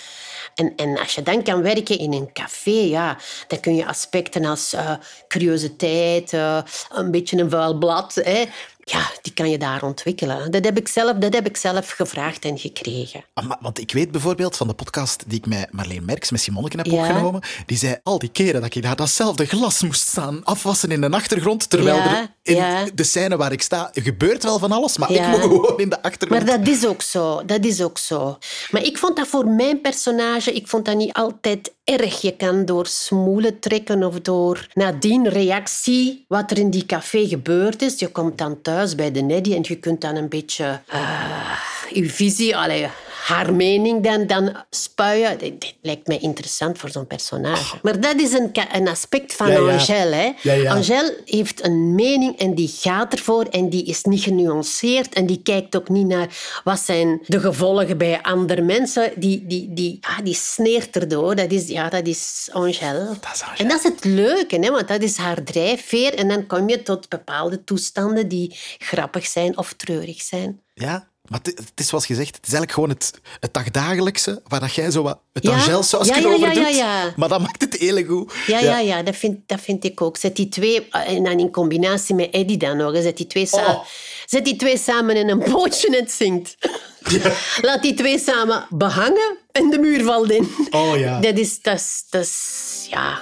En, 0.59 0.73
en 0.75 0.97
als 0.99 1.15
je 1.15 1.23
dan 1.23 1.43
kan 1.43 1.61
werken 1.61 1.97
in 1.99 2.13
een 2.13 2.29
café, 2.33 2.69
ja, 2.71 3.17
dan 3.47 3.59
kun 3.59 3.75
je 3.75 3.85
aspecten 3.85 4.45
als 4.45 4.73
eh, 4.73 4.91
curiositeit, 5.27 6.33
eh, 6.33 6.57
een 6.89 7.11
beetje 7.11 7.37
een 7.37 7.49
vuil 7.49 7.77
blad, 7.77 8.15
hè, 8.23 8.45
ja, 8.83 9.09
die 9.21 9.33
kan 9.33 9.49
je 9.49 9.57
daar 9.57 9.83
ontwikkelen. 9.83 10.51
Dat 10.51 10.65
heb 10.65 10.77
ik 10.77 10.87
zelf, 10.87 11.17
dat 11.17 11.33
heb 11.33 11.45
ik 11.47 11.57
zelf 11.57 11.89
gevraagd 11.91 12.45
en 12.45 12.57
gekregen. 12.57 13.23
Ah, 13.33 13.51
Want 13.59 13.79
ik 13.79 13.91
weet 13.91 14.11
bijvoorbeeld 14.11 14.57
van 14.57 14.67
de 14.67 14.73
podcast 14.73 15.23
die 15.27 15.37
ik 15.37 15.45
met 15.45 15.67
Marleen 15.71 16.05
Merks, 16.05 16.31
met 16.31 16.41
Simonneke 16.41 16.77
heb 16.77 16.85
Ja. 16.85 16.93
opgenomen, 16.99 17.41
die 17.65 17.77
zei 17.77 17.97
al 18.03 18.19
die 18.19 18.29
keren 18.29 18.61
dat 18.61 18.75
ik 18.75 18.81
daar 18.83 18.95
datzelfde 18.95 19.45
glas 19.45 19.81
moest 19.81 20.07
staan 20.07 20.43
afwassen 20.43 20.91
in 20.91 21.01
de 21.01 21.09
achtergrond, 21.09 21.69
terwijl 21.69 21.95
Ja, 21.95 22.17
er 22.21 22.27
in 22.43 22.55
ja. 22.55 22.85
de 22.93 23.03
scène 23.03 23.37
waar 23.37 23.51
ik 23.51 23.61
sta 23.61 23.89
gebeurt 23.93 24.43
wel 24.43 24.59
van 24.59 24.71
alles, 24.71 24.97
maar 24.97 25.11
Ja. 25.11 25.33
ik 25.33 25.39
moet 25.39 25.39
gewoon 25.41 25.79
in 25.79 25.89
de 25.89 26.01
achtergrond. 26.01 26.45
Maar 26.45 26.57
dat 26.57 26.67
is 26.67 26.85
ook 26.85 27.01
zo, 27.01 27.45
dat 27.45 27.65
is 27.65 27.81
ook 27.81 27.97
zo. 27.97 28.37
Maar 28.71 28.83
ik 28.83 28.97
vond 28.97 29.15
dat 29.17 29.27
voor 29.27 29.47
mijn 29.47 29.81
personage, 29.81 30.53
ik 30.53 30.67
vond 30.67 30.85
dat 30.85 30.95
niet 30.95 31.13
altijd 31.13 31.73
erg. 31.83 32.21
Je 32.21 32.35
kan 32.35 32.65
door 32.65 32.85
smoelen 32.87 33.59
trekken 33.59 34.03
of 34.03 34.19
door 34.19 34.67
nadien 34.73 35.27
reactie 35.29 36.25
wat 36.27 36.51
er 36.51 36.57
in 36.57 36.69
die 36.69 36.85
café 36.85 37.27
gebeurd 37.27 37.81
is. 37.81 37.99
Je 37.99 38.07
komt 38.07 38.37
dan 38.37 38.61
thuis 38.61 38.95
bij 38.95 39.11
de 39.11 39.21
Neddy 39.21 39.53
en 39.53 39.63
je 39.67 39.75
kunt 39.75 40.01
dan 40.01 40.15
een 40.15 40.29
beetje... 40.29 40.81
eh, 40.87 41.51
uw 41.93 42.09
visie, 42.09 42.57
allee, 42.57 42.87
haar 43.29 43.53
mening 43.53 44.03
dan, 44.03 44.27
dan 44.27 44.55
spuien. 44.69 45.37
Dat, 45.37 45.61
dat 45.61 45.73
lijkt 45.81 46.07
mij 46.07 46.17
interessant 46.17 46.77
voor 46.77 46.89
zo'n 46.89 47.07
personage. 47.07 47.75
Maar 47.81 47.99
dat 47.99 48.19
is 48.19 48.33
een, 48.33 48.51
een 48.71 48.87
aspect 48.87 49.35
van 49.35 49.51
Ja, 49.51 49.59
ja. 49.59 49.71
Angèle. 49.71 50.15
Hè. 50.15 50.51
Ja. 50.53 50.73
Angèle 50.73 51.17
heeft 51.25 51.65
een 51.65 51.95
mening 51.95 52.37
en 52.39 52.55
die 52.55 52.67
gaat 52.67 53.13
ervoor 53.13 53.43
en 53.43 53.69
die 53.69 53.85
is 53.85 54.03
niet 54.03 54.23
genuanceerd 54.23 55.13
en 55.13 55.25
die 55.25 55.41
kijkt 55.43 55.75
ook 55.75 55.89
niet 55.89 56.07
naar 56.07 56.27
wat 56.63 56.79
zijn 56.79 57.21
de 57.25 57.39
gevolgen 57.39 57.97
bij 57.97 58.21
andere 58.21 58.61
mensen. 58.61 59.11
Die, 59.15 59.47
die, 59.47 59.73
die, 59.73 59.97
ja, 60.01 60.23
die 60.23 60.33
sneert 60.35 60.95
erdoor. 60.95 61.35
Dat 61.35 61.51
is, 61.51 61.67
ja, 61.67 61.89
dat 61.89 62.07
is 62.07 62.49
Angèle. 62.51 63.05
Dat 63.05 63.33
is 63.33 63.41
Angèle. 63.41 63.57
En 63.57 63.67
dat 63.67 63.77
is 63.77 63.83
het 63.83 64.03
leuke, 64.03 64.57
hè, 64.59 64.71
want 64.71 64.87
dat 64.87 65.01
is 65.01 65.17
haar 65.17 65.43
drijfveer. 65.43 66.13
En 66.13 66.27
dan 66.27 66.47
kom 66.47 66.69
je 66.69 66.83
tot 66.83 67.09
bepaalde 67.09 67.63
toestanden 67.63 68.27
die 68.27 68.55
grappig 68.77 69.25
zijn 69.25 69.57
of 69.57 69.73
treurig 69.73 70.21
zijn. 70.21 70.61
Ja, 70.73 71.07
maar 71.29 71.39
het, 71.43 71.71
is 71.75 71.87
zoals 71.87 72.05
gezegd, 72.05 72.35
het 72.35 72.47
is 72.47 72.53
eigenlijk 72.53 72.71
gewoon 72.71 72.89
het, 72.89 73.11
het 73.39 73.53
dagdagelijkse 73.53 74.41
waar 74.47 74.59
dat 74.59 74.73
jij 74.73 74.91
zo 74.91 75.03
wat 75.03 75.19
het 75.33 75.43
Ja? 75.43 75.51
Angel-sausje 75.53 76.13
Ja, 76.13 76.19
ja, 76.19 76.27
over 76.27 76.53
doet. 76.53 77.17
Maar 77.17 77.29
dat 77.29 77.41
maakt 77.41 77.61
het 77.61 77.75
heel 77.77 78.05
goed. 78.05 78.33
Ja, 78.47 78.59
ja, 78.59 78.79
ja, 78.79 79.03
dat, 79.03 79.15
vind, 79.15 79.37
dat 79.45 79.59
vind 79.61 79.83
ik 79.83 80.01
ook. 80.01 80.17
Zet 80.17 80.35
die 80.35 80.49
twee, 80.49 80.87
eh, 80.89 81.09
en 81.15 81.23
dan 81.23 81.39
in 81.39 81.51
combinatie 81.51 82.15
met 82.15 82.29
Eddie 82.31 82.57
dan 82.57 82.77
nog, 82.77 82.95
zet 83.01 83.17
die 83.17 83.27
twee, 83.27 83.45
sa- 83.45 83.57
Oh. 83.71 83.83
zet 84.25 84.45
die 84.45 84.55
twee 84.55 84.77
samen 84.77 85.15
in 85.15 85.29
een 85.29 85.39
bootje 85.51 85.87
en 85.87 85.93
het 85.93 86.11
zingt. 86.11 86.55
Laat 87.61 87.81
die 87.81 87.93
twee 87.93 88.19
samen 88.19 88.65
behangen 88.69 89.37
en 89.51 89.69
de 89.69 89.77
muur 89.79 90.03
valt 90.03 90.31
in. 90.31 90.51
Oh, 90.69 90.97
ja. 90.97 91.19
Dat 91.19 91.37
is, 91.37 91.61
dat 91.61 91.75
is, 91.75 92.03
dat 92.09 92.21
is 92.21 92.87
ja, 92.89 93.21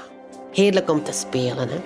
heerlijk 0.51 0.89
om 0.89 1.03
te 1.03 1.11
spelen. 1.11 1.69
Hè. 1.69 1.77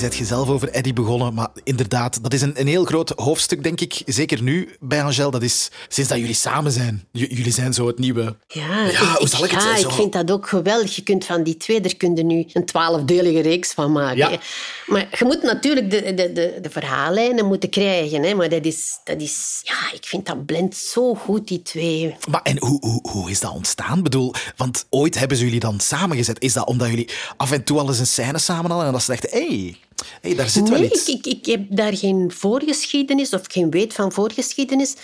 Zet 0.00 0.16
je 0.16 0.24
zelf 0.24 0.48
over 0.48 0.68
Eddie 0.68 0.92
begonnen, 0.92 1.34
maar 1.34 1.48
inderdaad, 1.64 2.22
dat 2.22 2.32
is 2.32 2.42
een, 2.42 2.60
een 2.60 2.66
heel 2.66 2.84
groot 2.84 3.12
hoofdstuk, 3.16 3.62
denk 3.62 3.80
ik. 3.80 4.02
Zeker 4.06 4.42
nu 4.42 4.76
bij 4.80 5.02
Angel, 5.02 5.30
dat 5.30 5.42
is 5.42 5.70
sinds 5.88 6.10
dat 6.10 6.18
jullie 6.18 6.34
samen 6.34 6.72
zijn. 6.72 7.04
J- 7.12 7.26
jullie 7.30 7.52
zijn 7.52 7.74
zo 7.74 7.86
het 7.86 7.98
nieuwe... 7.98 8.36
Ja, 8.48 8.84
Ja, 8.86 9.14
hoe 9.18 9.28
zal 9.28 9.44
ik 9.44 9.50
het 9.50 9.62
ja, 9.62 9.66
zeggen? 9.68 9.88
ik 9.88 9.94
vind 9.94 10.12
dat 10.12 10.30
ook 10.30 10.48
geweldig. 10.48 10.96
Je 10.96 11.02
kunt 11.02 11.24
van 11.24 11.42
die 11.42 11.56
twee, 11.56 11.80
daar 11.80 11.94
kun 11.94 12.16
je 12.16 12.22
nu 12.22 12.46
een 12.52 12.64
twaalfdelige 12.64 13.40
reeks 13.40 13.72
van 13.72 13.92
maken. 13.92 14.16
Ja. 14.16 14.38
Maar 14.86 15.08
je 15.18 15.24
moet 15.24 15.42
natuurlijk 15.42 15.90
de, 15.90 16.14
de, 16.14 16.32
de, 16.32 16.58
de 16.62 16.70
verhaallijnen 16.70 17.46
moeten 17.46 17.70
krijgen. 17.70 18.22
Hè. 18.22 18.34
Maar 18.34 18.48
dat 18.48 18.64
is, 18.64 18.98
dat 19.04 19.20
is... 19.20 19.60
Ja, 19.62 19.92
ik 19.92 20.04
vind 20.06 20.26
dat 20.26 20.46
blendt 20.46 20.76
zo 20.76 21.14
goed, 21.14 21.48
die 21.48 21.62
twee. 21.62 22.14
Maar 22.30 22.42
en 22.42 22.58
hoe, 22.58 22.78
hoe, 22.80 23.10
hoe 23.10 23.30
is 23.30 23.40
dat 23.40 23.52
ontstaan? 23.52 23.96
Ik 23.96 24.02
bedoel, 24.02 24.34
want 24.56 24.86
ooit 24.90 25.18
hebben 25.18 25.36
ze 25.36 25.44
jullie 25.44 25.60
dan 25.60 25.80
samengezet. 25.80 26.42
Is 26.42 26.52
dat 26.52 26.66
omdat 26.66 26.88
jullie 26.88 27.08
af 27.36 27.50
en 27.52 27.64
toe 27.64 27.78
al 27.78 27.88
eens 27.88 27.98
een 27.98 28.06
scène 28.06 28.38
samen 28.38 28.70
hadden 28.70 28.86
en 28.86 28.92
dat 28.92 29.02
ze 29.02 29.10
dachten, 29.10 29.30
hé, 29.30 29.46
hey, 29.46 29.76
hey, 30.20 30.34
daar 30.34 30.48
zit 30.48 30.68
wel 30.68 30.78
Nee, 30.78 30.90
iets. 30.90 31.08
ik, 31.08 31.26
ik, 31.26 31.38
ik 31.38 31.46
heb 31.46 31.62
daar 31.68 31.96
geen 31.96 32.32
voorgeschiedenis 32.32 33.32
of 33.32 33.40
geen 33.48 33.70
weet 33.70 33.92
van 33.94 34.12
voorgeschiedenis. 34.12 34.94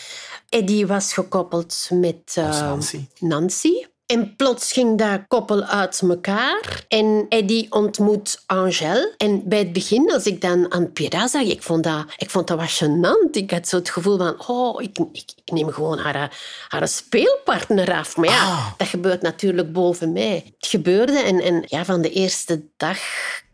Eddie 0.49 0.87
was 0.87 1.13
gekoppeld 1.13 1.89
met 1.93 2.33
eh, 2.35 2.61
Nancy. 2.61 3.01
Nancy. 3.19 3.73
En 4.07 4.37
plots 4.37 4.73
ging 4.73 4.99
dat 4.99 5.21
koppel 5.29 5.63
uit 5.65 6.01
elkaar. 6.09 6.85
En 6.89 7.27
Eddie 7.29 7.73
ontmoet 7.73 8.43
Angèle. 8.47 9.15
En 9.17 9.43
bij 9.49 9.59
het 9.59 9.73
begin, 9.73 10.13
als 10.13 10.25
ik 10.25 10.41
dan 10.41 10.73
aan 10.73 10.93
Pira 10.93 11.29
zag, 11.29 11.43
ik 11.43 11.63
vond 11.63 11.85
dat, 11.85 12.05
ik 12.17 12.31
vond 12.31 12.47
dat 12.47 12.59
wat 12.59 12.83
gênant. 12.85 13.31
Ik 13.31 13.51
had 13.51 13.69
zo 13.69 13.77
het 13.77 13.91
gevoel 13.91 14.17
van, 14.17 14.47
oh, 14.47 14.83
ik, 14.83 14.99
ik, 15.13 15.33
ik 15.45 15.53
neem 15.53 15.71
gewoon 15.73 15.99
haar, 15.99 16.39
haar 16.69 16.89
speelpartner 16.89 17.93
af. 17.95 18.17
Maar 18.17 18.29
ja, 18.29 18.43
Ah. 18.43 18.67
dat 18.77 18.89
gebeurt 18.89 19.23
natuurlijk 19.23 19.73
boven 19.73 20.13
mij. 20.13 20.55
Het 20.59 20.69
gebeurde 20.69 21.19
en, 21.19 21.41
en 21.41 21.63
ja, 21.67 21.85
van 21.85 22.01
de 22.03 22.11
eerste 22.11 22.63
dag 22.77 22.99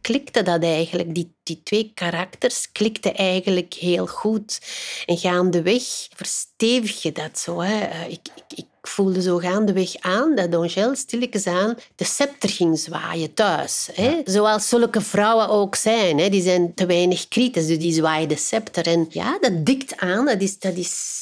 klikte 0.02 0.42
dat 0.42 0.62
eigenlijk. 0.62 1.14
Die, 1.14 1.34
die 1.42 1.60
twee 1.64 1.90
karakters 1.94 2.72
klikten 2.72 3.14
eigenlijk 3.14 3.74
heel 3.74 4.06
goed. 4.06 4.60
En 5.06 5.18
gaandeweg 5.18 5.82
verstevig 6.14 7.02
je 7.02 7.12
dat 7.12 7.38
zo. 7.38 7.60
Hè. 7.60 7.80
Eh, 7.80 8.08
Ik, 8.08 8.28
ik, 8.34 8.58
ik 8.58 8.88
voelde 8.88 9.22
zo 9.22 9.38
gaandeweg 9.38 9.94
aan 10.00 10.34
dat 10.34 10.54
Angèle 10.54 10.96
stilletjes 10.96 11.46
aan 11.46 11.74
de 11.96 12.04
scepter 12.04 12.48
ging 12.48 12.78
zwaaien 12.78 13.34
thuis. 13.34 13.88
Hè. 13.92 14.20
Zoals 14.24 14.68
zulke 14.68 15.00
vrouwen 15.00 15.48
ook 15.48 15.74
zijn. 15.74 16.18
Hè. 16.18 16.28
Die 16.28 16.42
zijn 16.42 16.74
te 16.74 16.86
weinig 16.86 17.28
kritisch, 17.28 17.66
dus 17.66 17.78
die 17.78 17.92
zwaaien 17.92 18.28
de 18.28 18.36
scepter. 18.36 18.86
En 18.86 19.06
ja, 19.10 19.38
dat 19.40 19.66
dikt 19.66 19.96
aan. 19.96 20.24
Dat 20.24 20.40
is, 20.40 20.58
dat 20.58 20.76
is 20.76 21.20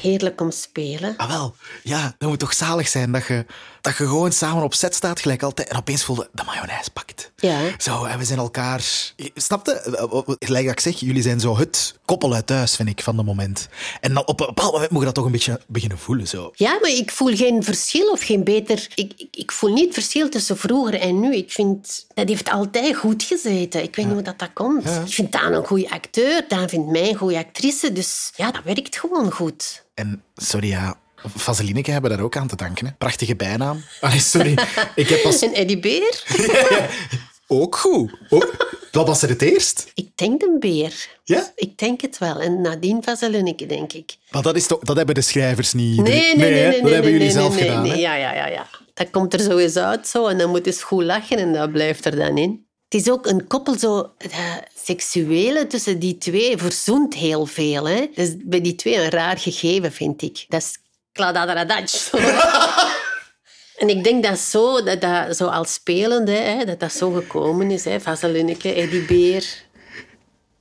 heerlijk 0.00 0.40
om 0.40 0.50
spelen. 0.50 1.14
Ah 1.16 1.28
wel, 1.28 1.54
ja, 1.82 2.14
dat 2.18 2.28
moet 2.28 2.38
toch 2.38 2.54
zalig 2.54 2.88
zijn 2.88 3.12
dat 3.12 3.26
je, 3.26 3.44
dat 3.86 3.96
je 3.96 4.06
gewoon 4.06 4.32
samen 4.32 4.62
op 4.62 4.74
set 4.74 4.94
staat, 4.94 5.20
gelijk 5.20 5.42
altijd, 5.42 5.68
en 5.68 5.76
opeens 5.76 6.04
voelde 6.04 6.28
de 6.32 6.42
mayonaise 6.46 6.90
pakt. 6.90 7.32
Ja. 7.36 7.58
Zo, 7.78 8.04
en 8.04 8.18
we 8.18 8.24
zijn 8.24 8.38
elkaar... 8.38 8.84
Snapte? 9.34 10.36
Gelijk 10.38 10.64
dat 10.64 10.72
ik 10.72 10.80
zeg, 10.80 11.00
jullie 11.00 11.22
zijn 11.22 11.40
zo 11.40 11.56
het 11.56 11.98
koppel 12.04 12.34
uit 12.34 12.46
thuis, 12.46 12.76
vind 12.76 12.88
ik, 12.88 13.02
van 13.02 13.16
de 13.16 13.22
moment. 13.22 13.68
En 14.00 14.14
dan 14.14 14.26
op 14.26 14.40
een 14.40 14.46
bepaald 14.46 14.72
moment 14.72 14.90
moet 14.90 14.98
je 14.98 15.06
dat 15.06 15.14
toch 15.14 15.24
een 15.24 15.32
beetje 15.32 15.60
beginnen 15.66 15.98
voelen, 15.98 16.28
zo. 16.28 16.50
Ja, 16.54 16.78
maar 16.80 16.90
ik 16.90 17.10
voel 17.10 17.36
geen 17.36 17.62
verschil 17.62 18.10
of 18.10 18.22
geen 18.22 18.44
beter... 18.44 18.86
Ik, 18.94 19.12
ik, 19.16 19.28
ik 19.30 19.52
voel 19.52 19.72
niet 19.72 19.84
het 19.84 19.94
verschil 19.94 20.28
tussen 20.28 20.56
vroeger 20.56 21.00
en 21.00 21.20
nu. 21.20 21.34
Ik 21.34 21.52
vind... 21.52 22.06
Dat 22.14 22.28
heeft 22.28 22.50
altijd 22.50 22.96
goed 22.96 23.22
gezeten. 23.22 23.82
Ik 23.82 23.96
weet 23.96 24.04
niet 24.04 24.14
hoe 24.14 24.22
dat, 24.22 24.38
dat 24.38 24.52
komt. 24.52 24.86
Ik 24.86 25.12
vind 25.12 25.32
Daan 25.32 25.52
een 25.52 25.66
goede 25.66 25.90
acteur. 25.90 26.44
Daan 26.48 26.68
vindt 26.68 26.90
mij 26.90 27.08
een 27.08 27.16
goede 27.16 27.38
actrice. 27.38 27.92
Dus 27.92 28.32
ja, 28.36 28.50
dat 28.50 28.64
werkt 28.64 28.98
gewoon 28.98 29.32
goed. 29.32 29.84
En, 29.94 30.22
sorry, 30.34 30.68
ja... 30.68 30.96
Vaselineke 31.24 31.90
hebben 31.90 32.10
daar 32.10 32.20
ook 32.20 32.36
aan 32.36 32.48
te 32.48 32.56
danken. 32.56 32.86
Hè. 32.86 32.92
Prachtige 32.98 33.36
bijnaam. 33.36 33.84
Allee, 34.00 34.20
sorry. 34.20 34.58
Ik 34.94 35.08
heb 35.08 35.22
pas... 35.22 35.42
En 35.42 35.52
Eddie 35.52 35.78
Beer? 35.78 36.22
Ook 37.46 37.76
goed. 37.76 38.12
Ook... 38.28 38.76
Dat 38.90 39.06
was 39.06 39.22
er 39.22 39.28
het 39.28 39.42
eerst. 39.42 39.90
Ik 39.94 40.08
denk 40.14 40.42
een 40.42 40.56
beer. 40.60 41.08
Ja? 41.24 41.52
Ik 41.54 41.78
denk 41.78 42.00
het 42.00 42.18
wel. 42.18 42.40
En 42.40 42.60
nadien 42.60 43.02
Vaselineke, 43.02 43.66
denk 43.66 43.92
ik. 43.92 44.16
Maar 44.30 44.42
dat, 44.42 44.56
is 44.56 44.66
toch, 44.66 44.80
dat 44.80 44.96
hebben 44.96 45.14
de 45.14 45.20
schrijvers 45.20 45.72
niet. 45.72 46.00
Nee, 46.00 46.36
nee, 46.36 46.36
nee. 46.36 46.52
hè? 46.52 46.68
nee, 46.68 46.80
dat 46.80 46.90
hebben 46.90 47.00
nee, 47.00 47.02
jullie 47.02 47.18
nee, 47.18 47.30
zelf 47.30 47.54
nee, 47.54 47.64
gedaan. 47.64 47.82
nee. 47.82 47.98
Ja, 47.98 48.14
ja, 48.14 48.34
ja, 48.34 48.46
ja. 48.46 48.66
Dat 48.94 49.10
komt 49.10 49.32
er 49.32 49.40
zo 49.40 49.56
eens 49.56 49.76
uit 49.76 50.08
zo, 50.08 50.26
en 50.26 50.38
dan 50.38 50.50
moet 50.50 50.64
je 50.64 50.70
eens 50.70 50.82
goed 50.82 51.02
lachen 51.02 51.38
en 51.38 51.52
dat 51.52 51.72
blijft 51.72 52.04
er 52.04 52.16
dan 52.16 52.38
in. 52.38 52.66
Het 52.88 53.00
is 53.00 53.10
ook 53.10 53.26
een 53.26 53.46
koppel 53.46 53.78
zo... 53.78 54.12
Dat 54.18 54.30
seksuele 54.84 55.66
tussen 55.66 55.98
die 55.98 56.18
twee 56.18 56.56
verzoent 56.56 57.14
heel 57.14 57.46
veel. 57.46 57.88
Hè? 57.88 58.00
Dat 58.00 58.26
is 58.26 58.34
bij 58.44 58.60
die 58.60 58.74
twee 58.74 58.96
een 58.96 59.10
raar 59.10 59.38
gegeven, 59.38 59.92
vind 59.92 60.22
ik. 60.22 60.44
Dat 60.48 60.60
is 60.60 60.78
kladderadatsch. 61.16 62.10
En 63.76 63.88
ik 63.88 64.04
denk 64.04 64.24
dat 64.24 64.38
zo, 64.38 64.82
dat, 64.82 65.00
dat 65.00 65.36
zo 65.36 65.46
als 65.46 65.72
spelende, 65.72 66.32
hè, 66.32 66.64
dat 66.64 66.80
dat 66.80 66.92
zo 66.92 67.10
gekomen 67.10 67.70
is. 67.70 67.84
Hè. 67.84 68.00
Vaselineke, 68.00 68.72
Eddie 68.74 69.02
Beer, 69.04 69.44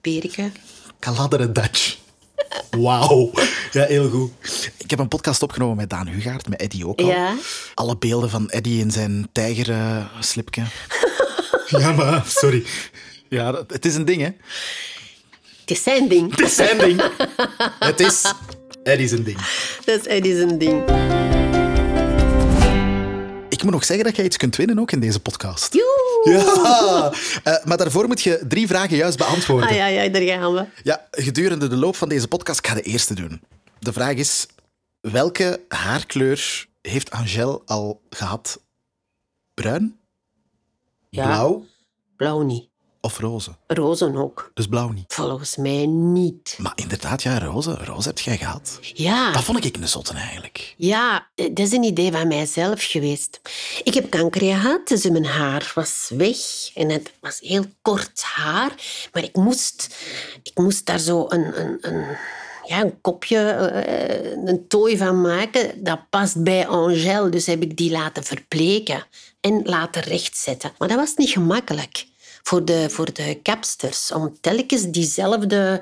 Berike. 0.02 0.52
Kaladderen 1.00 1.54
Dutch. 1.54 1.98
Wauw. 2.70 3.32
Ja, 3.72 3.86
heel 3.86 4.10
goed. 4.10 4.32
Ik 4.78 4.90
heb 4.90 5.00
een 5.00 5.08
podcast 5.08 5.44
opgenomen 5.44 5.76
met 5.76 5.90
Daan 5.90 6.08
Hugaert, 6.08 6.50
met 6.50 6.60
Eddie 6.60 6.88
ook 6.88 7.00
al. 7.00 7.08
Ja. 7.08 7.34
Alle 7.74 7.98
beelden 7.98 8.30
van 8.30 8.50
Eddie 8.50 8.80
in 8.80 8.92
zijn 8.92 9.30
tijgerslipje. 9.32 10.64
ja, 11.80 11.92
maar 11.92 12.24
sorry. 12.28 12.66
Ja, 13.30 13.52
dat- 13.52 13.72
het 13.72 13.86
is 13.86 13.96
een 13.96 14.06
ding, 14.06 14.22
hè. 14.22 14.30
Het 15.62 15.72
is 15.72 15.84
zijn 15.84 16.08
ding. 16.08 16.32
Het 16.32 16.40
is 16.42 16.56
zijn 16.56 16.78
ding. 16.78 17.02
Het 17.80 18.00
is 18.00 18.34
Eddie's 18.86 19.12
een 19.12 19.24
ding. 19.24 19.38
Dat 19.86 20.00
is 20.00 20.06
Eddie 20.08 20.36
zijn 20.38 20.58
ding. 20.58 20.84
Ik 23.50 23.64
moet 23.64 23.72
nog 23.72 23.86
zeggen 23.86 24.06
dat 24.06 24.16
jij 24.16 24.26
iets 24.26 24.38
kunt 24.38 24.56
winnen 24.56 24.80
ook 24.80 24.92
in 24.92 25.00
deze 25.00 25.20
podcast. 25.20 25.74
Joe! 25.74 25.84
Ja, 26.24 27.12
Eh, 27.44 27.66
maar 27.66 27.78
daarvoor 27.78 28.08
moet 28.08 28.22
je 28.22 28.44
drie 28.48 28.68
vragen 28.68 28.98
juist 28.98 29.18
beantwoorden. 29.18 29.70
Ah 29.70 29.76
ja, 29.76 29.86
ja, 29.88 30.10
daar 30.10 30.22
gaan 30.22 30.54
we. 30.54 30.66
Ja, 30.84 31.08
gedurende 31.12 31.68
de 31.68 31.76
loop 31.76 31.96
van 31.96 32.10
deze 32.10 32.28
podcast, 32.28 32.60
ik 32.60 32.68
ga 32.68 32.74
de 32.74 32.82
eerste 32.82 33.14
doen. 33.14 33.42
De 33.80 33.94
vraag 33.94 34.14
is, 34.16 34.48
welke 35.02 35.62
haarkleur 35.68 36.68
heeft 36.82 37.12
Angèle 37.12 37.62
al 37.66 38.02
gehad? 38.10 38.62
Bruin, 39.54 40.00
Ja. 41.10 41.26
blauw 41.26 41.66
Blauw 42.18 42.42
niet. 42.42 42.70
Of 43.06 43.20
roze? 43.20 43.52
Rozen 43.68 44.16
ook. 44.16 44.52
Dus 44.54 44.68
blauw 44.68 44.90
niet. 44.90 45.14
Volgens 45.14 45.56
mij 45.56 45.86
niet. 45.86 46.56
Maar 46.58 46.74
inderdaad, 46.76 47.24
ja, 47.24 47.40
roze. 47.40 47.78
Roze 47.84 48.08
heb 48.08 48.20
jij 48.20 48.38
gehad. 48.38 48.80
Ja, 48.82 49.32
Dat 49.32 49.44
vond 49.44 49.66
ik 49.66 49.78
een 49.78 49.88
zotte 49.88 50.14
eigenlijk. 50.14 50.74
ja, 50.78 51.28
eh, 51.36 51.46
dat 51.46 51.60
is 51.66 51.72
een 51.72 51.84
idee 51.84 52.12
van 52.12 52.28
mijzelf 52.28 52.84
geweest. 52.84 53.40
Ik 53.84 53.94
heb 53.94 54.10
kanker 54.10 54.42
gehad, 54.42 54.88
dus 54.88 55.04
mijn 55.10 55.26
haar 55.26 55.72
was 55.76 56.12
weg. 56.18 56.38
En 56.74 56.90
het 56.90 57.12
was 57.22 57.40
heel 57.40 57.66
kort 57.82 58.22
haar. 58.22 58.72
Maar 59.14 59.24
ik 59.24 59.36
moest, 59.36 59.96
ik 60.44 60.52
moest 60.56 60.86
daar 60.86 61.00
zo 61.00 61.26
een, 61.30 61.60
een, 61.62 61.78
een, 61.82 62.06
ja, 62.64 62.82
een 62.82 63.02
kopje, 63.02 63.38
eh, 63.40 64.32
een 64.46 64.66
tooi 64.68 64.98
van 64.98 65.22
maken. 65.22 65.84
Dat 65.84 66.00
past 66.10 66.44
bij 66.44 66.68
Angèle, 66.68 67.30
dus 67.30 67.46
heb 67.46 67.62
ik 67.62 67.78
die 67.78 67.92
laten 67.92 68.24
verpleken 68.24 69.04
en 69.42 69.62
laten 69.64 70.02
rechtzetten. 70.02 70.72
Maar 70.78 70.88
dat 70.88 70.98
was 70.98 71.14
niet 71.16 71.30
gemakkelijk 71.30 72.06
voor 72.48 72.66
de, 72.66 72.90
voor 72.90 73.14
de 73.14 73.40
kapsters, 73.44 74.12
om 74.12 74.38
telkens 74.42 74.84
diezelfde 74.84 75.82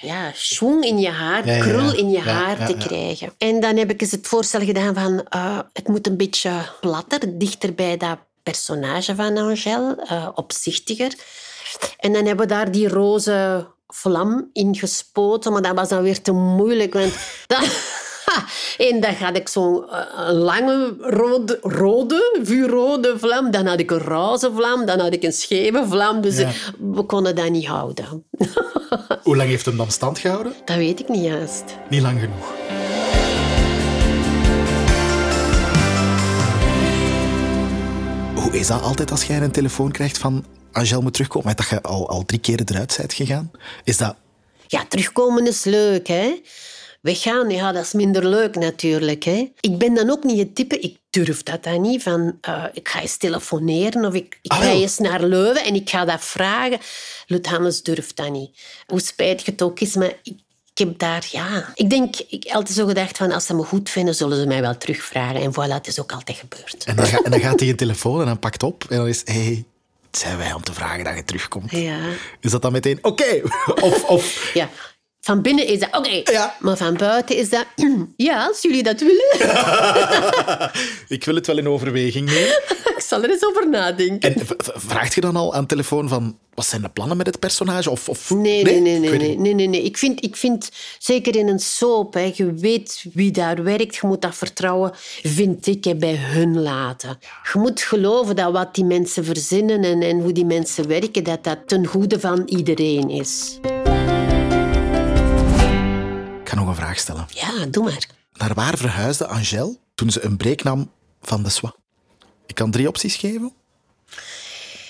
ja, 0.00 0.30
schwung 0.34 0.84
in 0.84 0.98
je 0.98 1.10
haar, 1.10 1.46
Ja, 1.46 1.52
ja, 1.52 1.64
ja. 1.64 1.70
krul 1.70 1.94
in 1.94 2.10
je 2.10 2.20
haar 2.20 2.66
te 2.66 2.76
krijgen. 2.76 3.32
En 3.38 3.60
dan 3.60 3.76
heb 3.76 3.90
ik 3.90 4.00
eens 4.00 4.10
het 4.10 4.26
voorstel 4.26 4.60
gedaan 4.60 4.94
van... 4.94 5.26
eh, 5.28 5.58
het 5.72 5.88
moet 5.88 6.06
een 6.06 6.16
beetje 6.16 6.52
platter, 6.80 7.38
dichter 7.38 7.74
bij 7.74 7.96
dat 7.96 8.18
personage 8.42 9.14
van 9.14 9.36
Angèle, 9.36 10.04
eh, 10.08 10.28
opzichtiger. 10.34 11.14
En 11.98 12.12
dan 12.12 12.26
hebben 12.26 12.46
we 12.46 12.52
daar 12.54 12.70
die 12.70 12.88
roze 12.88 13.66
vlam 13.86 14.50
in 14.52 14.76
gespoten, 14.76 15.52
maar 15.52 15.62
dat 15.62 15.74
was 15.74 15.88
dan 15.88 16.02
weer 16.02 16.22
te 16.22 16.32
moeilijk, 16.32 16.92
want 16.92 17.14
dat... 17.46 17.64
En 18.90 19.00
dan 19.00 19.14
had 19.14 19.36
ik 19.36 19.48
zo'n 19.48 19.90
eh, 19.90 19.98
een 20.16 20.34
lange 20.34 20.94
rode, 21.00 21.58
rode, 21.62 22.38
vuurrode 22.42 23.18
vlam. 23.18 23.50
Dan 23.50 23.66
had 23.66 23.80
ik 23.80 23.90
een 23.90 23.98
roze 23.98 24.50
vlam. 24.54 24.86
Dan 24.86 24.98
had 25.00 25.12
ik 25.12 25.22
een 25.22 25.32
scheve 25.32 25.84
vlam. 25.88 26.20
Dus 26.20 26.36
Ja. 26.38 26.46
eh, 26.48 26.54
we 26.78 27.02
konden 27.02 27.34
dat 27.36 27.48
niet 27.50 27.66
houden. 27.66 28.24
Hoe 29.22 29.36
lang 29.36 29.48
heeft 29.48 29.64
hem 29.66 29.76
dan 29.76 29.90
stand 29.90 30.18
gehouden? 30.18 30.52
Dat 30.64 30.76
weet 30.76 31.00
ik 31.00 31.08
niet 31.08 31.24
juist. 31.24 31.64
Niet 31.88 32.02
lang 32.02 32.20
genoeg. 32.20 32.52
Hoe 38.34 38.52
is 38.58 38.66
dat 38.66 38.82
altijd 38.82 39.10
als 39.10 39.24
jij 39.24 39.40
een 39.42 39.50
telefoon 39.50 39.90
krijgt 39.90 40.18
van 40.18 40.44
Angel 40.72 41.02
moet 41.02 41.12
terugkomen? 41.12 41.48
Met 41.48 41.56
dat 41.56 41.68
je 41.68 41.82
al, 41.82 42.08
al 42.08 42.24
drie 42.24 42.40
keer 42.40 42.60
eruit 42.64 42.94
bent 42.98 43.12
gegaan? 43.12 43.50
Is 43.84 43.96
dat... 43.96 44.16
Ja, 44.66 44.84
terugkomen 44.88 45.46
is 45.46 45.64
leuk, 45.64 46.06
hè. 46.08 46.40
Weggaan, 47.04 47.50
ja, 47.50 47.72
dat 47.72 47.84
is 47.84 47.92
minder 47.92 48.28
leuk 48.28 48.54
natuurlijk. 48.54 49.22
Hè. 49.24 49.52
Ik 49.60 49.78
ben 49.78 49.94
dan 49.94 50.10
ook 50.10 50.24
niet 50.24 50.38
het 50.38 50.54
type, 50.54 50.78
ik 50.78 50.96
durf 51.10 51.42
dat 51.42 51.62
dan 51.64 51.80
niet, 51.80 52.02
van 52.02 52.38
eh, 52.40 52.64
ik 52.72 52.88
ga 52.88 53.00
eens 53.00 53.16
telefoneren 53.16 54.04
of 54.04 54.14
ik, 54.14 54.38
ik 54.42 54.52
Ah, 54.52 54.58
ga 54.58 54.70
eens 54.70 54.98
naar 54.98 55.22
Leuven 55.22 55.64
en 55.64 55.74
ik 55.74 55.90
ga 55.90 56.04
dat 56.04 56.24
vragen. 56.24 56.78
Lut 57.26 57.46
Hannes 57.46 57.82
durft 57.82 58.16
dat 58.16 58.30
niet. 58.30 58.50
Hoe 58.86 59.00
spijtig 59.00 59.46
het 59.46 59.62
ook 59.62 59.80
is, 59.80 59.94
maar 59.94 60.08
ik, 60.22 60.34
ik 60.72 60.78
heb 60.78 60.98
daar, 60.98 61.26
ja... 61.30 61.72
Ik 61.74 61.90
denk, 61.90 62.14
ik 62.28 62.44
heb 62.44 62.54
altijd 62.54 62.76
zo 62.76 62.86
gedacht 62.86 63.16
van, 63.16 63.32
als 63.32 63.46
ze 63.46 63.54
me 63.54 63.62
goed 63.62 63.90
vinden, 63.90 64.14
zullen 64.14 64.38
ze 64.40 64.46
mij 64.46 64.60
wel 64.60 64.76
terugvragen. 64.76 65.40
En 65.40 65.52
voilà, 65.52 65.72
het 65.72 65.86
is 65.86 66.00
ook 66.00 66.12
altijd 66.12 66.38
gebeurd. 66.38 66.84
En 66.84 66.96
dan, 66.96 67.06
ga- 67.06 67.22
en 67.22 67.30
dan 67.30 67.40
gaat 67.40 67.58
hij 67.58 67.68
je 67.68 67.74
telefoon 67.74 68.20
en 68.20 68.26
dan 68.26 68.38
pakt 68.38 68.62
op 68.62 68.84
en 68.88 68.96
dan 68.96 69.08
is 69.08 69.22
hey, 69.24 69.64
het 70.10 70.18
zijn 70.18 70.38
wij 70.38 70.52
om 70.52 70.62
te 70.62 70.72
vragen 70.74 71.04
dat 71.04 71.16
je 71.16 71.24
terugkomt. 71.24 71.70
Ja. 71.70 71.98
Is 72.40 72.50
dat 72.50 72.62
dan 72.62 72.72
meteen 72.72 72.98
oké? 73.02 73.42
Of, 73.80 74.04
of 74.04 74.50
Ja. 74.54 74.68
Van 75.24 75.42
binnen 75.42 75.66
is 75.66 75.78
dat 75.78 75.96
oké, 75.96 76.30
Ja. 76.32 76.54
maar 76.60 76.76
van 76.76 76.96
buiten 76.96 77.36
is 77.36 77.50
dat... 77.50 77.66
Ja, 78.16 78.46
als 78.46 78.62
jullie 78.62 78.82
dat 78.82 79.00
willen. 79.00 79.36
ik 81.16 81.24
wil 81.24 81.34
het 81.34 81.46
wel 81.46 81.58
in 81.58 81.68
overweging 81.68 82.26
nemen. 82.30 82.62
ik 82.96 83.04
zal 83.06 83.22
er 83.22 83.30
eens 83.30 83.44
over 83.44 83.68
nadenken. 83.68 84.34
En 84.34 84.46
vraagt 84.74 85.14
je 85.14 85.20
dan 85.20 85.36
al 85.36 85.54
aan 85.54 85.60
de 85.60 85.66
telefoon 85.66 86.08
van 86.08 86.38
wat 86.54 86.66
zijn 86.66 86.82
de 86.82 86.88
plannen 86.88 87.16
met 87.16 87.26
het 87.26 87.38
personage? 87.38 87.90
Of, 87.90 88.08
of... 88.08 88.30
Nee, 88.30 88.64
nee, 88.64 88.80
nee. 88.80 88.98
Nee, 88.98 89.18
nee, 89.18 89.36
nee, 89.36 89.54
nee, 89.54 89.66
nee. 89.66 89.82
Ik, 89.82 89.98
vind, 89.98 90.24
ik 90.24 90.36
vind, 90.36 90.70
zeker 90.98 91.36
in 91.36 91.48
een 91.48 91.58
soap, 91.58 92.14
hè, 92.14 92.32
je 92.34 92.52
weet 92.52 93.04
wie 93.12 93.30
daar 93.30 93.62
werkt, 93.62 93.94
je 93.94 94.06
moet 94.06 94.22
dat 94.22 94.34
vertrouwen, 94.34 94.90
vind 95.22 95.66
ik, 95.66 95.84
hè, 95.84 95.94
bij 95.94 96.16
hun 96.16 96.62
laten. 96.62 97.18
Je 97.52 97.58
moet 97.58 97.80
geloven 97.80 98.36
dat 98.36 98.52
wat 98.52 98.74
die 98.74 98.84
mensen 98.84 99.24
verzinnen 99.24 99.84
en, 99.84 100.02
en 100.02 100.20
hoe 100.20 100.32
die 100.32 100.46
mensen 100.46 100.88
werken, 100.88 101.24
dat 101.24 101.44
dat 101.44 101.58
ten 101.66 101.86
goede 101.86 102.20
van 102.20 102.42
iedereen 102.46 103.10
is. 103.10 103.58
Ga 106.54 106.60
nog 106.60 106.68
een 106.68 106.74
vraag 106.74 106.98
stellen. 106.98 107.26
Ja, 107.28 107.66
doe 107.66 107.84
maar. 107.84 108.08
Naar 108.32 108.54
waar 108.54 108.76
verhuisde 108.76 109.26
Angèle 109.26 109.78
toen 109.94 110.10
ze 110.10 110.24
een 110.24 110.36
break 110.36 110.62
nam 110.62 110.90
van 111.20 111.42
de 111.42 111.50
SWA? 111.50 111.74
Ik 112.46 112.54
kan 112.54 112.70
drie 112.70 112.88
opties 112.88 113.16
geven. 113.16 113.52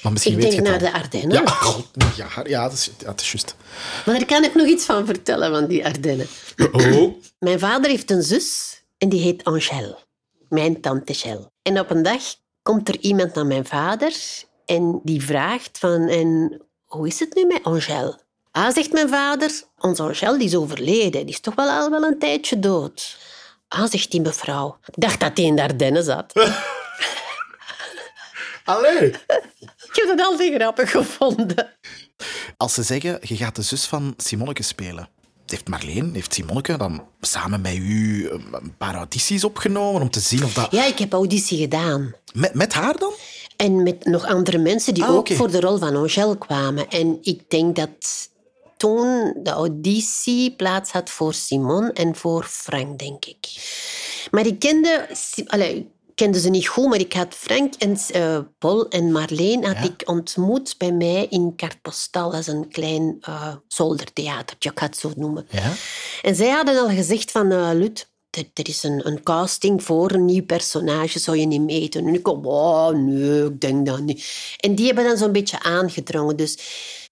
Maar 0.03 0.13
misschien 0.13 0.35
Ik 0.35 0.41
weet 0.41 0.51
denk 0.51 0.65
je 0.65 0.71
naar 0.71 0.79
de. 0.79 0.93
Ardennen. 0.93 1.43
Ja, 1.43 1.47
god, 1.51 1.91
ja, 2.17 2.29
ja, 2.47 2.63
dat 2.63 2.73
is, 2.73 2.91
ja, 2.99 3.05
dat 3.05 3.21
is 3.21 3.33
juist. 3.33 3.57
Maar 4.07 4.15
daar 4.15 4.27
kan 4.27 4.45
ik 4.45 4.55
nog 4.55 4.67
iets 4.67 4.85
van 4.85 5.07
vertellen, 5.07 5.51
van 5.51 5.67
die 5.67 5.85
Ardennen. 5.85 6.27
Oh. 6.73 7.15
Mijn 7.39 7.59
vader 7.59 7.91
heeft 7.91 8.11
een 8.11 8.23
zus 8.23 8.81
en 8.99 9.09
die 9.09 9.21
heet 9.21 9.45
Angèle. 9.45 9.99
Mijn 10.49 10.81
tante 10.81 11.13
Shell. 11.13 11.49
En 11.63 11.81
op 11.81 11.91
een 11.91 12.03
dag 12.03 12.23
komt 12.63 12.89
er 12.89 12.99
iemand 13.01 13.35
naar 13.35 13.47
mijn 13.47 13.65
vader 13.67 14.15
en 14.67 15.01
die 15.03 15.23
vraagt 15.23 15.79
van... 15.79 16.09
En 16.09 16.61
hoe 16.85 17.07
is 17.07 17.21
het 17.21 17.35
nu 17.35 17.47
met 17.47 17.63
Angèle? 17.63 18.24
Ah, 18.57 18.75
zegt 18.75 18.93
mijn 18.93 19.09
vader, 19.09 19.63
onze 19.79 20.03
Angèle 20.03 20.39
die 20.39 20.47
is 20.47 20.57
overleden. 20.57 21.27
Die 21.27 21.35
is 21.35 21.41
toch 21.41 21.55
wel 21.55 21.69
al 21.69 21.91
wel 21.91 22.03
een 22.03 22.19
tijdje 22.19 22.59
dood. 22.59 23.17
Ah, 23.69 23.91
zegt 23.91 24.11
die 24.11 24.21
mevrouw. 24.21 24.79
Ik 24.87 24.95
dacht 24.97 25.21
dat 25.21 25.37
hij 25.37 25.47
in 25.47 25.57
de 25.57 25.63
Ardennen 25.63 26.05
zat. 26.05 26.33
Allee. 28.65 29.07
Ik 29.77 29.91
heb 29.93 30.07
dat 30.07 30.21
altijd 30.21 30.55
grappig 30.55 30.91
gevonden. 30.91 31.69
Als 32.57 32.75
ze 32.75 32.83
zeggen, 32.83 33.19
je 33.21 33.37
gaat 33.37 33.57
de 33.57 33.63
zus 33.63 33.85
van 33.85 34.15
Simonneke 34.17 34.63
spelen. 34.63 35.09
Heeft 35.47 35.69
Marleen, 35.69 36.15
heeft 36.15 36.35
Simonneke 36.35 36.77
dan 36.77 37.07
samen 37.21 37.61
met 37.61 37.75
u 37.75 38.29
een 38.31 38.75
paar 38.79 38.95
audities 38.95 39.45
opgenomen 39.45 40.01
om 40.01 40.11
te 40.11 40.21
zien 40.21 40.45
of 40.45 40.53
dat... 40.53 40.71
Ja, 40.71 40.85
ik 40.85 40.99
heb 40.99 41.13
auditie 41.13 41.59
gedaan. 41.59 42.15
Met, 42.33 42.55
met 42.55 42.73
haar 42.73 42.97
dan? 42.97 43.13
En 43.57 43.83
met 43.83 44.05
nog 44.05 44.27
andere 44.27 44.59
mensen 44.59 44.95
die 44.95 45.05
Ah, 45.05 45.11
ook 45.15 45.33
voor 45.33 45.51
de 45.51 45.61
rol 45.61 45.79
van 45.79 45.97
Angèle 45.97 46.39
kwamen. 46.39 46.89
En 46.89 47.19
ik 47.23 47.51
denk 47.51 47.77
dat 47.77 48.33
toen 48.85 49.35
de 49.43 49.51
auditie 49.51 50.57
plaats 50.57 50.91
had 50.91 51.11
voor 51.11 51.35
Simon 51.35 51.93
en 51.93 52.17
voor 52.17 52.45
Frank, 52.45 52.99
denk 52.99 53.25
ik. 53.25 53.47
Maar 54.31 54.47
ik 54.47 54.59
kende... 54.59 55.09
Ik 56.17 56.23
kende 56.23 56.41
ze 56.41 56.51
niet 56.51 56.69
goed, 56.69 56.89
maar 56.89 56.99
ik 56.99 57.13
had 57.13 57.35
Frank 57.35 57.75
en 57.75 57.97
eh, 58.13 58.39
Paul 58.59 58.89
en 58.89 59.13
Marleen 59.13 59.65
had 59.65 59.85
ik 59.85 60.09
ontmoet 60.09 60.75
bij 60.79 60.93
mij 60.93 61.27
in 61.31 61.53
Kartpostal. 61.57 62.31
Dat 62.31 62.41
is 62.41 62.47
een 62.47 62.69
klein 62.69 63.17
eh 63.21 63.55
zoldertheatertje, 63.69 64.71
ik 64.71 64.79
ga 64.79 64.87
het 64.87 64.97
zo 64.97 65.13
noemen. 65.17 65.47
Ja. 65.51 65.73
En 66.23 66.35
zij 66.35 66.51
hadden 66.51 66.79
al 66.79 66.89
gezegd 66.89 67.31
van, 67.31 67.53
eh 67.53 67.71
Lut, 67.73 68.09
er, 68.31 68.45
er 68.55 68.69
is 68.69 68.83
een, 68.83 69.07
een 69.07 69.23
casting 69.23 69.83
voor 69.83 70.11
een 70.11 70.25
nieuw 70.25 70.45
personage, 70.45 71.19
zou 71.19 71.37
je 71.37 71.47
niet 71.47 71.61
meedoen? 71.61 72.07
En 72.07 72.15
ik 72.15 72.23
kom, 72.23 72.47
oh, 72.47 72.89
nee, 72.89 73.45
ik 73.45 73.61
denk 73.61 73.87
dat 73.87 74.01
niet. 74.01 74.57
En 74.61 74.75
die 74.75 74.87
hebben 74.87 75.05
dan 75.05 75.17
zo'n 75.17 75.33
beetje 75.33 75.63
aangedrongen. 75.63 76.37
Dus 76.37 76.59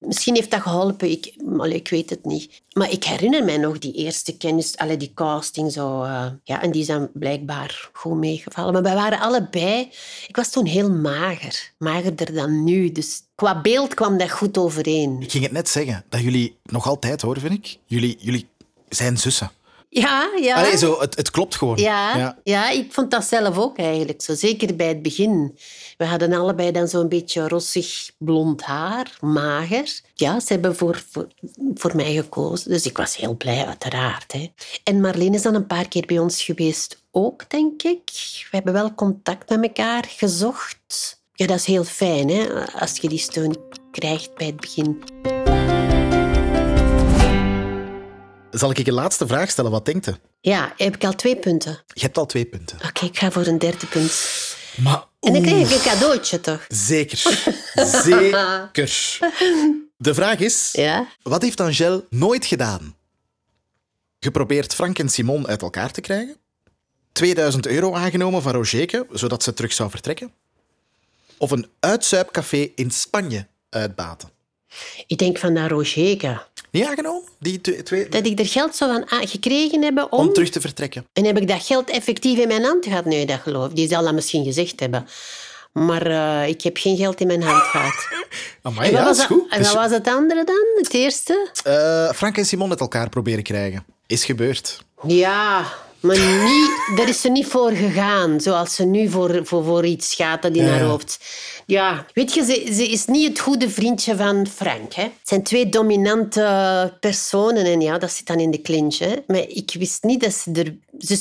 misschien 0.06 0.34
heeft 0.34 0.50
dat 0.50 0.60
geholpen, 0.60 1.10
ik, 1.10 1.34
allee, 1.58 1.74
ik 1.74 1.88
weet 1.88 2.10
het 2.10 2.24
niet. 2.24 2.62
Maar 2.72 2.90
ik 2.90 3.04
herinner 3.04 3.44
mij 3.44 3.56
nog 3.56 3.78
die 3.78 3.92
eerste 3.92 4.36
kennis, 4.36 4.76
allee, 4.76 4.96
die 4.96 5.12
casting 5.14 5.72
zo. 5.72 6.02
eh, 6.02 6.26
ja, 6.44 6.62
en 6.62 6.70
die 6.70 6.86
dan 6.86 7.10
blijkbaar 7.14 7.90
goed 7.92 8.16
meegevallen. 8.16 8.72
Maar 8.72 8.82
wij 8.82 8.94
waren 8.94 9.20
allebei... 9.20 9.90
Ik 10.28 10.36
was 10.36 10.50
toen 10.50 10.66
heel 10.66 10.90
mager. 10.90 11.72
Magerder 11.78 12.34
dan 12.34 12.64
nu. 12.64 12.92
Dus 12.92 13.22
qua 13.34 13.60
beeld 13.60 13.94
kwam 13.94 14.18
dat 14.18 14.30
goed 14.30 14.58
overeen. 14.58 15.16
Ik 15.20 15.30
ging 15.30 15.44
het 15.44 15.52
net 15.52 15.68
zeggen, 15.68 16.04
dat 16.08 16.20
jullie 16.20 16.56
nog 16.62 16.86
altijd, 16.86 17.22
hoor, 17.22 17.40
vind 17.40 17.52
ik. 17.54 17.78
Jullie, 17.86 18.16
jullie 18.20 18.48
zijn 18.88 19.18
zussen. 19.18 19.50
Ja, 19.94 20.30
ja. 20.40 20.56
Allee, 20.56 20.76
zo, 20.76 21.00
het, 21.00 21.16
het 21.16 21.30
klopt 21.30 21.54
gewoon. 21.54 21.76
Ja, 21.76 22.36
ja. 22.44 22.70
ik 22.70 22.92
vond 22.92 23.10
dat 23.10 23.24
zelf 23.24 23.58
ook 23.58 23.78
eigenlijk 23.78 24.22
zo. 24.22 24.34
Zeker 24.34 24.76
bij 24.76 24.88
het 24.88 25.02
begin. 25.02 25.58
We 25.96 26.04
hadden 26.04 26.32
allebei 26.32 26.70
dan 26.70 26.88
zo'n 26.88 27.08
beetje 27.08 27.48
rossig 27.48 28.10
blond 28.18 28.62
haar, 28.62 29.16
mager. 29.20 30.00
Ja, 30.14 30.40
ze 30.40 30.52
hebben 30.52 30.76
voor, 30.76 31.04
voor, 31.10 31.28
voor 31.74 31.96
mij 31.96 32.14
gekozen. 32.14 32.70
Dus 32.70 32.86
ik 32.86 32.96
was 32.96 33.16
heel 33.16 33.36
blij, 33.36 33.66
uiteraard. 33.66 34.32
Hè. 34.32 34.52
En 34.84 35.00
Marleen 35.00 35.34
is 35.34 35.42
dan 35.42 35.54
een 35.54 35.66
paar 35.66 35.88
keer 35.88 36.06
bij 36.06 36.18
ons 36.18 36.42
geweest 36.42 37.02
ook, 37.10 37.50
denk 37.50 37.82
ik. 37.82 38.10
We 38.50 38.56
hebben 38.56 38.72
wel 38.72 38.94
contact 38.94 39.48
met 39.48 39.62
elkaar 39.62 40.04
gezocht. 40.08 41.20
Ja, 41.32 41.46
dat 41.46 41.58
is 41.58 41.64
heel 41.64 41.84
fijn, 41.84 42.28
hè, 42.28 42.72
als 42.80 42.96
je 42.96 43.08
die 43.08 43.18
steun 43.18 43.56
krijgt 43.90 44.34
bij 44.34 44.46
het 44.46 44.60
begin. 44.60 45.02
Zal 48.52 48.70
ik 48.70 48.86
een 48.86 48.92
laatste 48.92 49.26
vraag 49.26 49.50
stellen? 49.50 49.70
Wat 49.70 49.84
denkt 49.84 50.06
u? 50.06 50.14
Ja, 50.40 50.72
heb 50.76 50.94
ik 50.94 51.04
al 51.04 51.14
twee 51.14 51.36
punten. 51.36 51.82
Je 51.86 52.00
hebt 52.00 52.18
al 52.18 52.26
twee 52.26 52.44
punten. 52.44 52.78
Oké, 52.88 53.04
ik 53.04 53.18
ga 53.18 53.30
voor 53.30 53.46
een 53.46 53.58
derde 53.58 53.86
punt. 53.86 54.12
Maar 54.82 55.04
En 55.20 55.32
dan 55.32 55.42
krijg 55.42 55.70
ik 55.70 55.76
een 55.76 55.82
cadeautje, 55.92 56.40
toch? 56.40 56.64
zeker. 56.68 57.18
Zeker. 58.04 59.18
De 59.96 60.14
vraag 60.14 60.38
is, 60.38 60.68
Ja? 60.72 61.06
wat 61.22 61.42
heeft 61.42 61.60
Angèle 61.60 62.06
nooit 62.10 62.46
gedaan? 62.46 62.96
Geprobeerd 64.20 64.74
Frank 64.74 64.98
en 64.98 65.08
Simon 65.08 65.46
uit 65.46 65.62
elkaar 65.62 65.90
te 65.92 66.00
krijgen? 66.00 66.36
2000 67.12 67.66
euro 67.66 67.94
aangenomen 67.94 68.42
van 68.42 68.52
Rogerke, 68.52 69.06
zodat 69.12 69.42
ze 69.42 69.54
terug 69.54 69.72
zou 69.72 69.90
vertrekken? 69.90 70.32
Of 71.38 71.50
een 71.50 71.66
uitzuipcafé 71.80 72.70
in 72.74 72.90
Spanje 72.90 73.46
uitbaten? 73.70 74.30
Ik 75.06 75.18
denk 75.18 75.38
van 75.38 75.52
naar 75.52 75.70
Rogerke. 75.70 76.42
Niet 76.70 76.84
aangenomen? 76.86 77.22
Die 77.38 77.60
twee, 77.82 78.08
Dat 78.08 78.26
ik 78.26 78.38
er 78.38 78.46
geld 78.46 78.76
zou 78.76 79.04
van 79.08 79.28
gekregen 79.28 79.82
hebben 79.82 80.12
om... 80.12 80.18
om 80.18 80.32
terug 80.32 80.48
te 80.50 80.60
vertrekken. 80.60 81.06
En 81.12 81.24
heb 81.24 81.38
ik 81.38 81.48
dat 81.48 81.62
geld 81.64 81.90
effectief 81.90 82.38
in 82.38 82.48
mijn 82.48 82.64
hand 82.64 82.84
gehad? 82.86 83.04
Nee, 83.04 83.26
dat 83.26 83.40
geloof 83.40 83.68
ik. 83.70 83.76
Die 83.76 83.88
zal 83.88 84.02
dat 84.02 84.12
misschien 84.14 84.44
gezegd 84.44 84.80
hebben. 84.80 85.08
Maar 85.72 86.06
eh, 86.06 86.48
ik 86.48 86.62
heb 86.62 86.76
geen 86.76 86.96
geld 86.96 87.20
in 87.20 87.26
mijn 87.26 87.42
hand 87.42 87.62
gehad. 87.62 88.08
Amai, 88.62 88.86
en 88.88 88.92
wat 88.92 89.00
ja, 89.00 89.06
was 89.06 89.16
is 89.16 89.16
dat- 89.16 89.26
goed. 89.38 89.50
En 89.50 89.58
Dus, 89.58 89.66
wat 89.72 89.76
was 89.82 89.90
het 89.90 90.08
andere 90.08 90.44
dan? 90.44 90.64
Het 90.76 90.92
eerste? 90.94 91.48
eh, 91.64 92.12
Frank 92.12 92.36
en 92.36 92.46
Simon 92.46 92.70
uit 92.70 92.80
elkaar 92.80 93.08
proberen 93.08 93.42
krijgen. 93.42 93.84
Is 94.06 94.24
gebeurd. 94.24 94.82
Ja, 95.06 95.64
maar 96.02 96.18
niet, 96.44 96.96
daar 96.96 97.08
is 97.08 97.20
ze 97.20 97.28
niet 97.28 97.46
voor 97.46 97.70
gegaan. 97.70 98.40
Zoals 98.40 98.74
ze 98.74 98.84
nu 98.84 99.08
voor, 99.10 99.40
voor, 99.42 99.64
voor 99.64 99.84
iets 99.84 100.14
gaat 100.14 100.42
dat 100.42 100.56
in 100.56 100.66
haar 100.68 100.82
hoofd. 100.82 101.18
Ja, 101.66 102.06
weet 102.14 102.34
je, 102.34 102.44
ze, 102.44 102.72
ze 102.74 102.88
is 102.88 103.04
niet 103.06 103.28
het 103.28 103.38
goede 103.40 103.70
vriendje 103.70 104.16
van 104.16 104.46
Frank. 104.54 104.92
Hè? 104.94 105.02
Het 105.02 105.12
zijn 105.22 105.42
twee 105.42 105.68
dominante 105.68 106.92
personen 107.00 107.64
en 107.64 107.80
ja, 107.80 107.98
dat 107.98 108.12
zit 108.12 108.26
dan 108.26 108.40
in 108.40 108.50
de 108.50 108.62
clinch. 108.62 108.98
Hè? 108.98 109.14
Maar 109.26 109.44
ik 109.48 109.74
wist 109.78 110.02
niet 110.02 110.20
dat 110.20 110.32
ze 110.34 110.50
er 110.52 110.76
ze, 110.98 111.18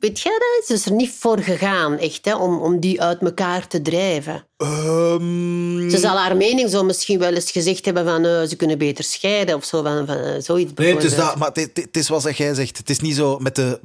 weet 0.00 0.20
jij 0.20 0.32
dat? 0.32 0.66
Ze 0.66 0.72
is 0.74 0.86
er 0.86 0.92
niet 0.92 1.12
voor 1.18 1.38
gegaan, 1.38 1.98
echt, 1.98 2.24
hè, 2.24 2.34
om, 2.36 2.58
om 2.60 2.80
die 2.80 3.02
uit 3.02 3.20
elkaar 3.22 3.66
te 3.66 3.82
drijven. 3.82 4.46
Ehm, 4.56 5.90
Ze 5.90 5.98
zal 5.98 6.16
haar 6.16 6.36
mening 6.36 6.70
zo 6.70 6.84
misschien 6.84 7.18
wel 7.18 7.32
eens 7.32 7.50
gezegd 7.50 7.84
hebben 7.84 8.04
van 8.04 8.24
eh, 8.24 8.42
ze 8.42 8.56
kunnen 8.56 8.78
beter 8.78 9.04
scheiden 9.04 9.54
of 9.54 9.64
zo, 9.64 9.82
van, 9.82 10.06
van, 10.06 10.16
eh, 10.16 10.40
zoiets 10.40 10.72
Nee, 10.74 10.94
het 10.94 11.04
is 11.04 11.16
dat, 11.16 11.36
maar 11.36 11.50
het, 11.52 11.70
het- 11.74 11.96
is 11.96 12.08
wat 12.08 12.36
jij 12.36 12.54
zegt. 12.54 12.76
Het 12.78 12.90
is 12.90 13.00
niet 13.00 13.16
zo 13.16 13.38
met 13.38 13.54
de 13.56 13.78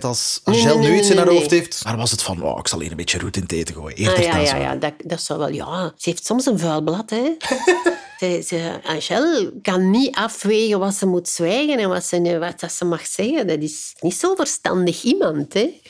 als 0.00 0.40
Angel 0.44 0.78
nee, 0.78 0.90
nu 0.90 0.96
iets 0.98 1.10
in 1.10 1.16
haar 1.16 1.28
hoofd 1.28 1.50
heeft. 1.50 1.84
Maar 1.84 1.96
was 1.96 2.10
het 2.10 2.22
van, 2.22 2.42
oh, 2.42 2.58
ik 2.58 2.68
zal 2.68 2.80
hier 2.80 2.90
een 2.90 2.96
beetje 2.96 3.18
roet 3.18 3.36
in 3.36 3.42
het 3.42 3.52
eten 3.52 3.74
gooien. 3.74 3.96
Eerder 3.96 4.16
Ah, 4.16 4.22
ja, 4.24 4.36
ja, 4.38 4.56
ja 4.56 4.74
dat, 4.76 4.92
dat 4.98 5.22
zou 5.22 5.38
wel... 5.38 5.48
Ja, 5.48 5.92
ze 5.96 6.10
heeft 6.10 6.26
soms 6.26 6.46
een 6.46 6.58
vuil 6.58 6.82
blad, 6.82 7.10
hè. 7.10 7.22
ze, 8.18 8.42
ze, 8.46 8.80
Angèle 8.84 9.52
kan 9.62 9.90
niet 9.90 10.16
afwegen 10.16 10.78
wat 10.78 10.94
ze 10.94 11.06
moet 11.06 11.28
zwijgen 11.28 11.78
en 11.78 11.88
wat 11.88 12.04
ze, 12.04 12.38
wat 12.38 12.60
dat 12.60 12.72
ze 12.72 12.84
mag 12.84 13.06
zeggen. 13.06 13.46
Dat 13.46 13.58
is 13.58 13.94
niet 14.00 14.14
zo 14.14 14.34
verstandig 14.34 15.02
iemand, 15.02 15.52
hè. 15.52 15.80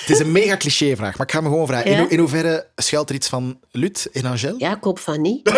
Het 0.00 0.04
is 0.08 0.18
een 0.18 0.32
mega 0.32 0.56
cliché-vraag, 0.56 1.18
maar 1.18 1.26
ik 1.26 1.32
ga 1.32 1.40
me 1.40 1.48
gewoon 1.48 1.66
vragen. 1.66 1.86
In, 1.90 1.92
Ja? 1.96 2.02
ho- 2.02 2.08
in 2.08 2.18
hoeverre 2.18 2.66
schuilt 2.76 3.08
er 3.08 3.14
iets 3.14 3.28
van 3.28 3.58
Lut 3.70 4.08
in 4.12 4.26
Angel? 4.26 4.54
Ja, 4.58 4.76
ik 4.76 4.82
hoop 4.84 4.98
van 4.98 5.20
niet. 5.20 5.48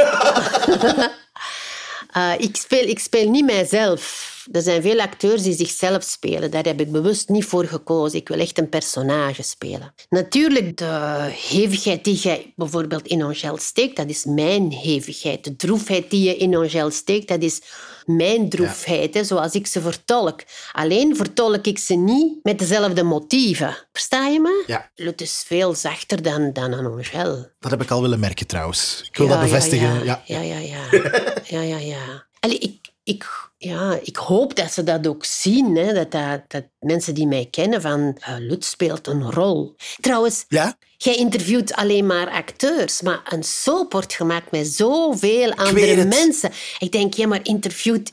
Eh, 2.13 2.33
ik, 2.39 2.57
speel, 2.57 2.89
ik 2.89 2.99
speel 2.99 3.31
niet 3.31 3.45
mijzelf. 3.45 4.31
Er 4.53 4.63
zijn 4.63 4.83
veel 4.83 5.01
acteurs 5.01 5.43
die 5.43 5.55
zichzelf 5.55 6.03
spelen. 6.03 6.51
Daar 6.51 6.65
heb 6.65 6.81
ik 6.81 6.93
bewust 6.93 7.29
niet 7.29 7.45
voor 7.45 7.65
gekozen. 7.65 8.19
Ik 8.19 8.29
wil 8.29 8.39
echt 8.39 8.59
een 8.59 8.69
personage 8.69 9.43
spelen. 9.43 9.95
Natuurlijk, 10.09 10.77
de 10.77 11.31
hevigheid 11.49 12.05
die 12.05 12.15
jij 12.15 12.53
bijvoorbeeld 12.57 13.07
in 13.07 13.23
Angel 13.23 13.57
steekt, 13.57 13.97
dat 13.97 14.09
is 14.09 14.25
mijn 14.25 14.73
hevigheid. 14.73 15.45
De 15.45 15.57
droefheid 15.57 16.11
die 16.11 16.23
je 16.23 16.37
in 16.37 16.57
Angel 16.57 16.91
steekt, 16.91 17.29
dat 17.29 17.43
is 17.43 17.61
mijn 18.07 18.49
droefheid, 18.49 19.15
hè, 19.15 19.25
zoals 19.25 19.53
ik 19.53 19.67
ze 19.67 19.81
vertolk. 19.81 20.41
Alleen 20.73 21.17
vertolk 21.17 21.67
ik 21.67 21.79
ze 21.79 21.95
niet 21.95 22.39
met 22.43 22.59
dezelfde 22.59 23.03
motieven. 23.03 23.77
Versta 23.93 24.27
je 24.27 24.41
me? 24.41 24.65
Ja. 24.67 24.91
Het 24.95 25.21
is 25.21 25.45
veel 25.47 25.75
zachter 25.75 26.23
dan, 26.23 26.53
dan 26.53 26.73
een 26.73 26.87
Angel. 26.87 27.49
Dat 27.61 27.71
heb 27.71 27.83
ik 27.83 27.91
al 27.91 28.03
willen 28.03 28.21
merken 28.21 28.47
trouwens. 28.47 29.03
Ik 29.09 29.17
wil 29.17 29.27
Ja, 29.27 29.33
dat 29.33 29.43
bevestigen. 29.43 30.05
Ja, 30.05 30.23
Ja, 30.25 30.41
ja, 30.41 30.59
ja. 30.59 30.59
ja, 30.59 30.87
ja. 30.91 31.23
ja, 31.61 31.61
ja, 31.61 31.79
ja. 31.79 32.27
Allee, 32.41 32.59
ik, 32.59 32.91
ik, 33.05 33.51
ja, 33.57 33.99
ik 34.03 34.17
hoop 34.17 34.55
dat 34.57 34.73
ze 34.73 34.83
dat 34.85 35.07
ook 35.07 35.25
zien. 35.25 35.77
Hè, 35.77 35.93
dat, 35.95 36.11
dat, 36.11 36.41
dat 36.49 36.65
mensen 36.79 37.15
die 37.15 37.27
mij 37.27 37.49
kennen 37.51 37.81
van... 37.81 38.17
eh, 38.21 38.35
Lut 38.39 38.65
speelt 38.65 39.07
een 39.07 39.31
rol. 39.33 39.75
Trouwens, 40.01 40.45
Ja? 40.49 40.77
jij 40.97 41.15
interviewt 41.15 41.73
alleen 41.73 42.07
maar 42.07 42.31
acteurs. 42.31 43.01
Maar 43.01 43.21
een 43.29 43.43
soap 43.43 43.93
wordt 43.93 44.15
gemaakt 44.15 44.51
met 44.51 44.67
zoveel 44.67 45.53
andere 45.55 45.87
het. 45.87 46.09
mensen. 46.09 46.51
Ik 46.79 46.93
denk, 46.93 47.15
ja, 47.15 47.27
maar 47.27 47.41
interviewt... 47.43 48.13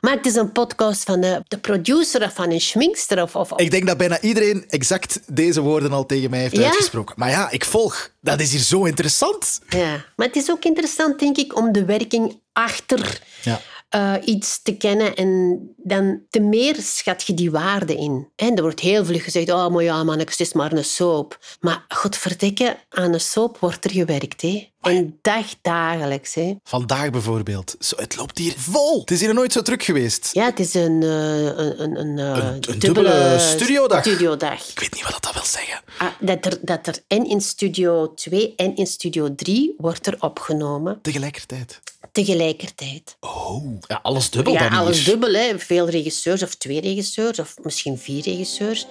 Maak 0.00 0.24
eens 0.24 0.34
een 0.34 0.52
podcast 0.52 1.04
van 1.04 1.20
de, 1.20 1.42
de 1.48 1.58
producer 1.58 2.22
of 2.22 2.34
van 2.34 2.50
een 2.50 2.60
schminkster. 2.60 3.22
Of, 3.22 3.36
of, 3.36 3.52
Ik 3.56 3.70
denk 3.70 3.86
dat 3.86 3.96
bijna 3.96 4.20
iedereen 4.20 4.64
exact 4.68 5.20
deze 5.26 5.60
woorden 5.60 5.92
al 5.92 6.06
tegen 6.06 6.30
mij 6.30 6.40
heeft 6.40 6.56
Ja? 6.56 6.64
uitgesproken. 6.64 7.14
Maar 7.18 7.30
ja, 7.30 7.50
ik 7.50 7.64
volg. 7.64 8.10
Dat 8.20 8.40
is 8.40 8.50
hier 8.50 8.60
zo 8.60 8.84
interessant. 8.84 9.60
Ja, 9.68 10.04
maar 10.16 10.26
het 10.26 10.36
is 10.36 10.50
ook 10.50 10.64
interessant, 10.64 11.18
denk 11.18 11.36
ik, 11.36 11.56
om 11.56 11.72
de 11.72 11.84
werking 11.84 12.40
achter 12.52 13.20
Ja. 13.42 13.60
Eh, 13.94 14.14
iets 14.24 14.62
te 14.62 14.76
kennen. 14.76 15.14
En 15.14 15.60
dan 15.76 16.20
te 16.30 16.40
meer 16.40 16.76
schat 16.80 17.22
je 17.26 17.34
die 17.34 17.50
waarde 17.50 17.94
in. 17.96 18.28
En 18.36 18.56
er 18.56 18.62
wordt 18.62 18.80
heel 18.80 19.04
vlug 19.04 19.24
gezegd, 19.24 19.50
oh, 19.50 19.68
maar 19.68 19.82
ja, 19.82 20.04
man, 20.04 20.18
het 20.18 20.40
is 20.40 20.52
maar 20.52 20.72
een 20.72 20.84
soap. 20.84 21.38
Maar 21.60 21.84
godverdikke, 21.88 22.76
aan 22.88 23.12
een 23.12 23.20
soap 23.20 23.58
wordt 23.58 23.84
er 23.84 23.90
gewerkt, 23.90 24.42
hè. 24.42 24.68
En 24.80 25.18
dagdagelijks, 25.22 26.34
hè. 26.34 26.54
Vandaag 26.64 27.10
bijvoorbeeld. 27.10 27.74
Zo, 27.78 27.96
het 27.96 28.16
loopt 28.16 28.38
hier 28.38 28.54
vol. 28.56 29.00
Het 29.00 29.10
is 29.10 29.20
hier 29.20 29.34
nooit 29.34 29.52
zo 29.52 29.62
druk 29.62 29.82
geweest. 29.82 30.30
Ja, 30.32 30.44
het 30.44 30.60
is 30.60 30.74
een, 30.74 31.02
eh, 31.02 31.44
een, 31.44 31.98
een, 32.00 32.18
eh, 32.18 32.24
Een- 32.26 32.52
een 32.54 32.60
dubbele 32.60 32.78
dubbele 32.78 33.38
studiodag. 33.38 34.00
studiodag. 34.04 34.68
Ik 34.70 34.80
weet 34.80 34.94
niet 34.94 35.02
wat 35.02 35.12
dat 35.22 35.33
wil 35.52 35.60
zeggen. 35.62 35.80
Ah, 35.98 36.08
dat, 36.20 36.46
er, 36.46 36.58
dat 36.62 36.86
er 36.86 36.98
en 37.06 37.26
in 37.28 37.40
Studio 37.40 38.14
2 38.14 38.52
en 38.56 38.76
in 38.76 38.86
Studio 38.86 39.34
3 39.34 39.74
wordt 39.78 40.06
er 40.06 40.16
opgenomen. 40.20 40.98
Tegelijkertijd. 41.02 41.80
Tegelijkertijd. 42.12 43.16
Oh, 43.20 43.64
ja, 43.86 43.98
alles 44.02 44.30
dubbel 44.30 44.52
Ja, 44.52 44.68
dan 44.68 44.78
alles 44.78 44.96
hier. 44.96 45.04
dubbel. 45.06 45.32
Hè. 45.34 45.58
Veel 45.58 45.88
regisseurs, 45.88 46.42
of 46.42 46.54
twee 46.54 46.80
regisseurs, 46.80 47.38
of 47.38 47.54
misschien 47.62 47.98
vier 47.98 48.22
regisseurs. 48.22 48.86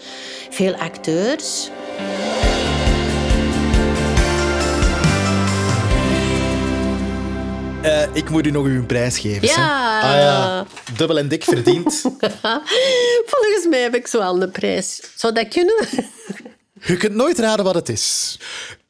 Veel 0.50 0.74
acteurs. 0.76 1.70
Eh, 7.84 8.04
ik 8.14 8.30
moet 8.30 8.46
u 8.46 8.52
nog 8.52 8.66
uw 8.66 8.86
prijs 8.86 9.20
geven. 9.20 9.48
Ja. 9.48 10.02
Ah, 10.02 10.16
ja. 10.16 10.66
Dubbel 10.98 11.18
en 11.18 11.28
dik 11.28 11.44
verdiend. 11.44 12.02
Volgens 13.32 13.66
mij 13.70 13.82
heb 13.82 13.96
ik 13.96 14.08
zo 14.08 14.20
al 14.20 14.42
een 14.42 14.52
prijs. 14.52 15.02
Zou 15.16 15.34
dat 15.34 15.48
kunnen? 15.48 15.88
Je 16.82 16.98
kunt 16.98 17.16
nooit 17.16 17.40
raden 17.40 17.66
wat 17.66 17.76
het 17.76 17.90
is. 17.90 18.40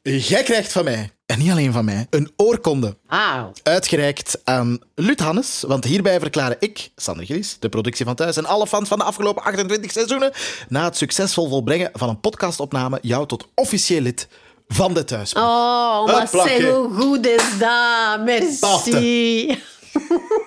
Jij 0.02 0.42
krijgt 0.42 0.72
van 0.72 0.84
mij, 0.84 1.10
en 1.26 1.38
niet 1.38 1.50
alleen 1.50 1.72
van 1.72 1.84
mij, 1.84 2.06
een 2.10 2.32
oorkonde. 2.36 2.96
Wauw. 3.06 3.52
Uitgereikt 3.62 4.40
aan 4.44 4.78
Lut 4.94 5.20
Hannes, 5.20 5.64
want 5.66 5.84
hierbij 5.84 6.20
verklaren 6.20 6.56
ik, 6.60 6.90
Sander 6.96 7.24
Gries, 7.24 7.56
de 7.58 7.68
productie 7.68 8.04
van 8.04 8.14
Thuis 8.14 8.36
en 8.36 8.46
alle 8.46 8.66
fans 8.66 8.88
van 8.88 8.98
de 8.98 9.04
afgelopen 9.04 9.42
28 9.42 9.92
seizoenen, 9.92 10.32
na 10.68 10.84
het 10.84 10.96
succesvol 10.96 11.48
volbrengen 11.48 11.90
van 11.92 12.08
een 12.08 12.20
podcastopname, 12.20 12.98
jou 13.02 13.26
tot 13.26 13.48
officieel 13.54 14.00
lid 14.00 14.28
van 14.68 14.94
de 14.94 15.04
Thuis. 15.04 15.32
Oh, 15.32 16.06
maar 16.06 16.28
zeg, 16.28 16.70
hoe 16.70 16.94
goed 16.94 17.26
is 17.26 17.58
dat? 17.58 18.20
Merci. 18.24 19.58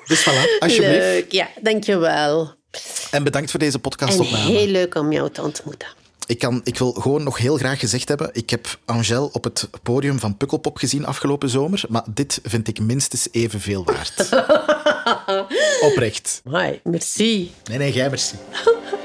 Dus 0.08 0.21
voilà, 0.30 0.60
alsjeblieft. 0.60 0.97
Leuk, 0.99 1.32
ja, 1.32 1.47
dankjewel. 1.62 2.53
En 3.12 3.23
bedankt 3.23 3.51
voor 3.51 3.60
deze 3.60 3.75
En 3.75 3.82
podcastopname. 3.82 4.51
heel 4.51 4.67
leuk 4.67 4.95
om 4.95 5.12
jou 5.12 5.30
te 5.32 5.41
ontmoeten. 5.41 5.88
Ik, 6.25 6.39
kan, 6.39 6.62
ik 6.63 6.77
wil 6.77 6.91
gewoon 6.91 7.23
nog 7.23 7.38
heel 7.38 7.58
graag 7.58 7.80
gezegd 7.80 8.08
hebben, 8.08 8.30
ik 8.34 8.49
heb 8.49 8.80
Angèle 8.86 9.30
op 9.32 9.43
het 9.43 9.69
podium 9.84 10.19
van 10.19 10.38
Pukkelpop 10.38 10.77
gezien 10.77 11.06
afgelopen 11.06 11.49
zomer, 11.49 11.84
maar 11.89 12.03
dit 12.08 12.39
vind 12.43 12.67
ik 12.67 12.80
minstens 12.80 13.27
evenveel 13.32 13.84
waard. 13.86 14.30
Oprecht. 15.91 16.41
Hoi, 16.49 16.80
merci. 16.84 17.51
Nee, 17.63 17.77
nee, 17.77 17.93
jij 17.93 18.10
merci. 18.10 18.36